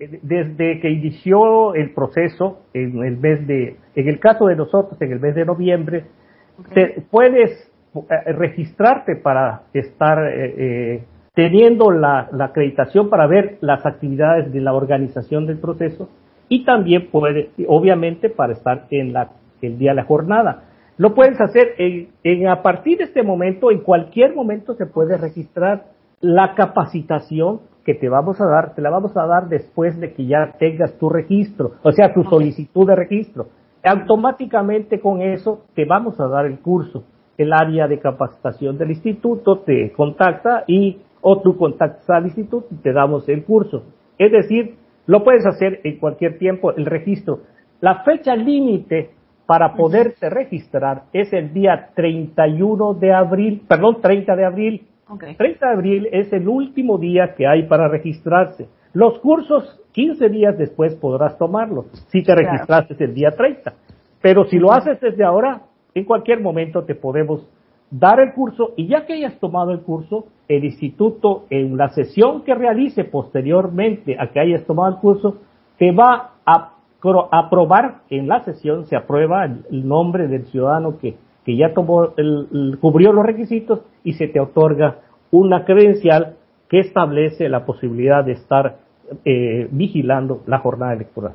eh, 0.00 0.18
desde 0.22 0.80
que 0.80 0.90
inició 0.90 1.74
el 1.74 1.92
proceso 1.92 2.62
en 2.72 3.04
el 3.04 3.18
mes 3.18 3.46
de, 3.46 3.76
en 3.94 4.08
el 4.08 4.18
caso 4.18 4.46
de 4.46 4.56
nosotros, 4.56 5.00
en 5.02 5.12
el 5.12 5.20
mes 5.20 5.34
de 5.34 5.44
noviembre, 5.44 6.06
puedes 7.10 7.70
eh, 7.94 8.32
registrarte 8.32 9.16
para 9.16 9.62
estar 9.74 10.18
eh, 10.26 11.04
teniendo 11.36 11.90
la, 11.90 12.30
acreditación 12.40 13.10
para 13.10 13.26
ver 13.26 13.58
las 13.60 13.84
actividades 13.84 14.50
de 14.54 14.60
la 14.62 14.72
organización 14.72 15.46
del 15.46 15.58
proceso 15.58 16.08
y 16.48 16.64
también 16.64 17.10
puede, 17.10 17.50
obviamente, 17.68 18.30
para 18.30 18.54
estar 18.54 18.86
en 18.90 19.12
la, 19.12 19.32
el 19.60 19.76
día 19.76 19.90
de 19.90 19.96
la 19.96 20.04
jornada. 20.04 20.62
Lo 20.96 21.14
puedes 21.14 21.38
hacer 21.38 21.74
en, 21.76 22.48
a 22.48 22.62
partir 22.62 22.96
de 22.96 23.04
este 23.04 23.22
momento, 23.22 23.70
en 23.70 23.80
cualquier 23.80 24.34
momento 24.34 24.72
se 24.76 24.86
puede 24.86 25.18
registrar 25.18 25.84
la 26.22 26.54
capacitación 26.54 27.60
que 27.84 27.94
te 27.94 28.08
vamos 28.08 28.40
a 28.40 28.46
dar, 28.46 28.74
te 28.74 28.80
la 28.80 28.88
vamos 28.88 29.14
a 29.14 29.26
dar 29.26 29.50
después 29.50 30.00
de 30.00 30.14
que 30.14 30.24
ya 30.24 30.54
tengas 30.58 30.96
tu 30.96 31.10
registro, 31.10 31.72
o 31.82 31.92
sea, 31.92 32.14
tu 32.14 32.24
solicitud 32.24 32.86
de 32.86 32.96
registro. 32.96 33.48
Automáticamente 33.84 35.00
con 35.00 35.20
eso 35.20 35.66
te 35.74 35.84
vamos 35.84 36.18
a 36.18 36.28
dar 36.28 36.46
el 36.46 36.60
curso. 36.60 37.04
El 37.36 37.52
área 37.52 37.86
de 37.86 38.00
capacitación 38.00 38.78
del 38.78 38.92
instituto 38.92 39.58
te 39.58 39.92
contacta 39.92 40.64
y 40.66 41.02
o 41.20 41.40
tú 41.40 41.56
contactas 41.56 42.08
al 42.10 42.24
instituto 42.24 42.68
y 42.70 42.76
te 42.76 42.92
damos 42.92 43.28
el 43.28 43.44
curso. 43.44 43.84
Es 44.18 44.32
decir, 44.32 44.76
lo 45.06 45.22
puedes 45.22 45.46
hacer 45.46 45.80
en 45.84 45.98
cualquier 45.98 46.38
tiempo, 46.38 46.72
el 46.72 46.86
registro. 46.86 47.40
La 47.80 48.02
fecha 48.02 48.34
límite 48.34 49.10
para 49.46 49.74
poderte 49.74 50.28
registrar 50.28 51.04
es 51.12 51.32
el 51.32 51.52
día 51.52 51.90
31 51.94 52.94
de 52.94 53.12
abril, 53.12 53.62
perdón, 53.68 54.00
30 54.00 54.36
de 54.36 54.44
abril. 54.44 54.86
30 55.36 55.66
de 55.66 55.72
abril 55.72 56.08
es 56.10 56.32
el 56.32 56.48
último 56.48 56.98
día 56.98 57.34
que 57.36 57.46
hay 57.46 57.62
para 57.64 57.88
registrarse. 57.88 58.68
Los 58.92 59.18
cursos, 59.20 59.80
15 59.92 60.28
días 60.28 60.58
después 60.58 60.94
podrás 60.96 61.38
tomarlos, 61.38 61.86
si 62.08 62.22
te 62.22 62.34
registraste 62.34 62.96
el 63.04 63.14
día 63.14 63.30
30. 63.30 63.72
Pero 64.20 64.44
si 64.46 64.58
lo 64.58 64.72
haces 64.72 65.00
desde 65.00 65.22
ahora, 65.22 65.62
en 65.94 66.04
cualquier 66.04 66.40
momento 66.40 66.84
te 66.84 66.94
podemos 66.94 67.46
dar 67.90 68.20
el 68.20 68.32
curso 68.32 68.72
y 68.76 68.88
ya 68.88 69.06
que 69.06 69.14
hayas 69.14 69.38
tomado 69.38 69.72
el 69.72 69.80
curso, 69.80 70.26
el 70.48 70.64
instituto 70.64 71.44
en 71.50 71.76
la 71.76 71.88
sesión 71.90 72.42
que 72.42 72.54
realice 72.54 73.04
posteriormente 73.04 74.16
a 74.18 74.28
que 74.28 74.40
hayas 74.40 74.64
tomado 74.64 74.94
el 74.94 75.00
curso, 75.00 75.36
te 75.78 75.92
va 75.92 76.32
a 76.44 76.72
aprobar 77.30 78.02
en 78.10 78.26
la 78.26 78.44
sesión, 78.44 78.86
se 78.86 78.96
aprueba 78.96 79.44
el 79.44 79.86
nombre 79.86 80.26
del 80.28 80.46
ciudadano 80.46 80.98
que, 80.98 81.16
que 81.44 81.56
ya 81.56 81.72
tomó 81.74 82.14
el, 82.16 82.78
cubrió 82.80 83.12
los 83.12 83.24
requisitos 83.24 83.82
y 84.02 84.14
se 84.14 84.26
te 84.28 84.40
otorga 84.40 84.98
una 85.30 85.64
credencial 85.64 86.36
que 86.68 86.80
establece 86.80 87.48
la 87.48 87.64
posibilidad 87.64 88.24
de 88.24 88.32
estar 88.32 88.78
eh, 89.24 89.68
vigilando 89.70 90.42
la 90.46 90.58
jornada 90.58 90.94
electoral. 90.94 91.34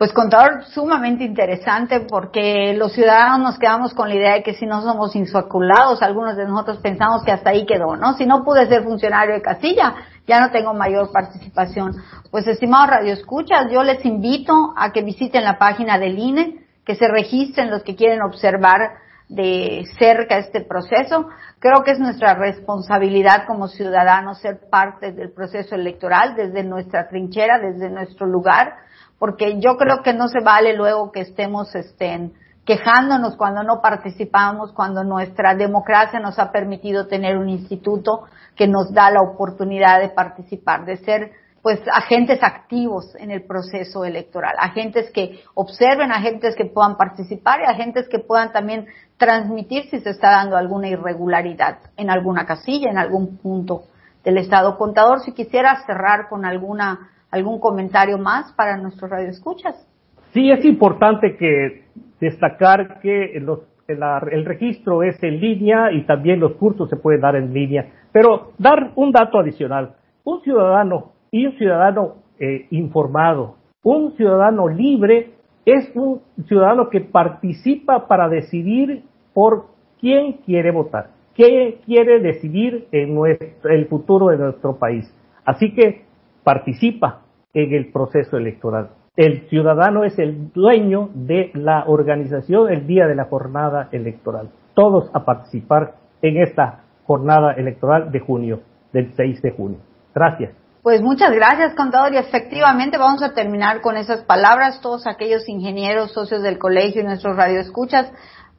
Pues 0.00 0.14
contador 0.14 0.64
sumamente 0.64 1.24
interesante 1.24 2.00
porque 2.00 2.72
los 2.72 2.94
ciudadanos 2.94 3.40
nos 3.40 3.58
quedamos 3.58 3.92
con 3.92 4.08
la 4.08 4.14
idea 4.14 4.32
de 4.32 4.42
que 4.42 4.54
si 4.54 4.64
no 4.64 4.80
somos 4.80 5.14
insaculados, 5.14 6.00
algunos 6.00 6.38
de 6.38 6.46
nosotros 6.46 6.78
pensamos 6.78 7.22
que 7.22 7.32
hasta 7.32 7.50
ahí 7.50 7.66
quedó, 7.66 7.96
¿no? 7.96 8.14
Si 8.14 8.24
no 8.24 8.42
pude 8.42 8.66
ser 8.66 8.82
funcionario 8.82 9.34
de 9.34 9.42
casilla, 9.42 9.94
ya 10.26 10.40
no 10.40 10.50
tengo 10.52 10.72
mayor 10.72 11.12
participación. 11.12 11.96
Pues 12.30 12.46
estimados 12.46 12.88
radioescuchas, 12.88 13.70
yo 13.70 13.82
les 13.82 14.02
invito 14.06 14.72
a 14.74 14.90
que 14.90 15.02
visiten 15.02 15.44
la 15.44 15.58
página 15.58 15.98
del 15.98 16.18
INE, 16.18 16.64
que 16.86 16.94
se 16.94 17.06
registren 17.06 17.70
los 17.70 17.82
que 17.82 17.94
quieren 17.94 18.22
observar 18.22 18.92
de 19.28 19.84
cerca 19.98 20.38
este 20.38 20.62
proceso. 20.62 21.28
Creo 21.58 21.82
que 21.84 21.90
es 21.90 21.98
nuestra 21.98 22.32
responsabilidad 22.36 23.44
como 23.46 23.68
ciudadanos 23.68 24.38
ser 24.38 24.60
parte 24.70 25.12
del 25.12 25.30
proceso 25.30 25.74
electoral 25.74 26.36
desde 26.36 26.64
nuestra 26.64 27.06
trinchera, 27.06 27.58
desde 27.58 27.90
nuestro 27.90 28.24
lugar 28.26 28.88
porque 29.20 29.60
yo 29.60 29.76
creo 29.76 30.02
que 30.02 30.14
no 30.14 30.28
se 30.28 30.40
vale 30.40 30.74
luego 30.74 31.12
que 31.12 31.20
estemos 31.20 31.72
estén 31.76 32.32
quejándonos 32.64 33.36
cuando 33.36 33.62
no 33.62 33.80
participamos, 33.82 34.72
cuando 34.72 35.04
nuestra 35.04 35.54
democracia 35.54 36.20
nos 36.20 36.38
ha 36.38 36.50
permitido 36.50 37.06
tener 37.06 37.36
un 37.36 37.48
instituto 37.48 38.24
que 38.56 38.66
nos 38.66 38.92
da 38.92 39.10
la 39.10 39.20
oportunidad 39.20 40.00
de 40.00 40.08
participar, 40.08 40.84
de 40.86 40.96
ser 40.98 41.32
pues 41.62 41.80
agentes 41.92 42.42
activos 42.42 43.14
en 43.16 43.30
el 43.30 43.44
proceso 43.44 44.06
electoral, 44.06 44.54
agentes 44.58 45.10
que 45.10 45.40
observen, 45.52 46.12
agentes 46.12 46.56
que 46.56 46.64
puedan 46.64 46.96
participar 46.96 47.60
y 47.60 47.70
agentes 47.70 48.08
que 48.08 48.20
puedan 48.20 48.52
también 48.52 48.86
transmitir 49.18 49.90
si 49.90 50.00
se 50.00 50.10
está 50.10 50.30
dando 50.30 50.56
alguna 50.56 50.88
irregularidad 50.88 51.78
en 51.98 52.08
alguna 52.08 52.46
casilla, 52.46 52.88
en 52.88 52.96
algún 52.96 53.36
punto 53.36 53.82
del 54.24 54.38
Estado. 54.38 54.78
Contador, 54.78 55.20
si 55.20 55.32
quisiera 55.32 55.84
cerrar 55.84 56.30
con 56.30 56.46
alguna 56.46 57.10
¿Algún 57.30 57.60
comentario 57.60 58.18
más 58.18 58.52
para 58.52 58.76
nuestros 58.76 59.10
radioescuchas? 59.10 59.86
Sí, 60.32 60.50
es 60.50 60.64
importante 60.64 61.36
que 61.36 61.84
destacar 62.20 63.00
que 63.00 63.36
el, 63.36 64.44
registro 64.44 65.02
es 65.02 65.20
en 65.22 65.40
línea 65.40 65.92
y 65.92 66.02
también 66.06 66.40
los 66.40 66.52
cursos 66.52 66.88
se 66.88 66.96
pueden 66.96 67.20
dar 67.20 67.36
en 67.36 67.52
línea. 67.52 67.88
Pero 68.12 68.52
dar 68.58 68.92
un 68.96 69.12
dato 69.12 69.38
adicional. 69.38 69.94
Un 70.24 70.42
ciudadano 70.42 71.12
y 71.30 71.46
un 71.46 71.52
ciudadano 71.56 72.16
eh, 72.38 72.66
informado, 72.70 73.56
un 73.82 74.12
ciudadano 74.16 74.68
libre 74.68 75.30
es 75.64 75.90
un 75.94 76.20
ciudadano 76.46 76.90
que 76.90 77.00
participa 77.00 78.06
para 78.06 78.28
decidir 78.28 79.04
por 79.32 79.66
quién 80.00 80.34
quiere 80.44 80.70
votar, 80.70 81.10
qué 81.34 81.80
quiere 81.86 82.20
decidir 82.20 82.88
en 82.92 83.16
el 83.64 83.86
futuro 83.86 84.28
de 84.28 84.38
nuestro 84.38 84.76
país. 84.76 85.12
Así 85.44 85.74
que 85.74 86.04
participa 86.44 87.22
en 87.54 87.74
el 87.74 87.92
proceso 87.92 88.36
electoral. 88.36 88.90
El 89.16 89.48
ciudadano 89.48 90.04
es 90.04 90.18
el 90.18 90.52
dueño 90.52 91.10
de 91.14 91.50
la 91.54 91.84
organización 91.86 92.70
el 92.72 92.86
día 92.86 93.06
de 93.06 93.16
la 93.16 93.24
jornada 93.24 93.88
electoral. 93.92 94.50
Todos 94.74 95.10
a 95.12 95.24
participar 95.24 95.94
en 96.22 96.38
esta 96.38 96.84
jornada 97.04 97.52
electoral 97.52 98.12
de 98.12 98.20
junio, 98.20 98.60
del 98.92 99.12
6 99.14 99.42
de 99.42 99.50
junio. 99.50 99.78
Gracias. 100.14 100.52
Pues 100.82 101.02
muchas 101.02 101.32
gracias, 101.32 101.74
contador. 101.74 102.14
Y 102.14 102.16
efectivamente 102.16 102.96
vamos 102.96 103.22
a 103.22 103.34
terminar 103.34 103.80
con 103.80 103.96
esas 103.96 104.22
palabras. 104.22 104.80
Todos 104.80 105.06
aquellos 105.06 105.48
ingenieros, 105.48 106.12
socios 106.12 106.42
del 106.42 106.58
colegio 106.58 107.02
y 107.02 107.04
nuestros 107.04 107.36
radioescuchas, 107.36 108.10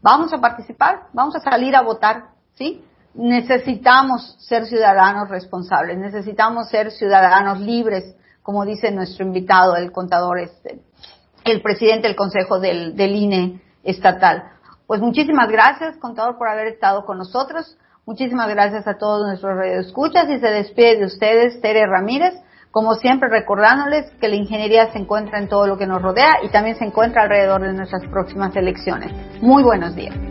vamos 0.01 0.33
a 0.33 0.39
participar, 0.39 1.07
vamos 1.13 1.35
a 1.35 1.39
salir 1.39 1.75
a 1.75 1.81
votar, 1.81 2.25
¿sí? 2.53 2.83
Necesitamos 3.13 4.35
ser 4.39 4.65
ciudadanos 4.65 5.29
responsables, 5.29 5.97
necesitamos 5.97 6.69
ser 6.69 6.91
ciudadanos 6.91 7.59
libres, 7.59 8.15
como 8.41 8.65
dice 8.65 8.91
nuestro 8.91 9.25
invitado, 9.25 9.75
el 9.75 9.91
contador, 9.91 10.39
este, 10.39 10.79
el 11.45 11.61
presidente 11.61 12.07
del 12.07 12.15
Consejo 12.15 12.59
del, 12.59 12.95
INE 12.97 13.61
estatal. 13.83 14.43
Pues 14.87 15.01
muchísimas 15.01 15.49
gracias, 15.49 15.97
contador, 15.97 16.37
por 16.37 16.47
haber 16.47 16.67
estado 16.67 17.05
con 17.05 17.17
nosotros. 17.17 17.77
Muchísimas 18.05 18.49
gracias 18.49 18.87
a 18.87 18.97
todos 18.97 19.27
nuestros 19.27 19.55
radioescuchas 19.55 20.29
y 20.29 20.39
se 20.39 20.47
despide 20.47 20.97
de 20.97 21.05
ustedes 21.05 21.61
Tere 21.61 21.85
Ramírez, 21.85 22.33
como 22.71 22.95
siempre 22.95 23.29
recordándoles 23.29 24.09
que 24.19 24.27
la 24.27 24.35
ingeniería 24.35 24.91
se 24.91 24.97
encuentra 24.97 25.39
en 25.39 25.49
todo 25.49 25.67
lo 25.67 25.77
que 25.77 25.85
nos 25.85 26.01
rodea 26.01 26.39
y 26.43 26.49
también 26.49 26.77
se 26.77 26.85
encuentra 26.85 27.23
alrededor 27.23 27.61
de 27.61 27.73
nuestras 27.73 28.03
próximas 28.07 28.55
elecciones. 28.55 29.11
Muy 29.41 29.63
buenos 29.63 29.95
días. 29.95 30.30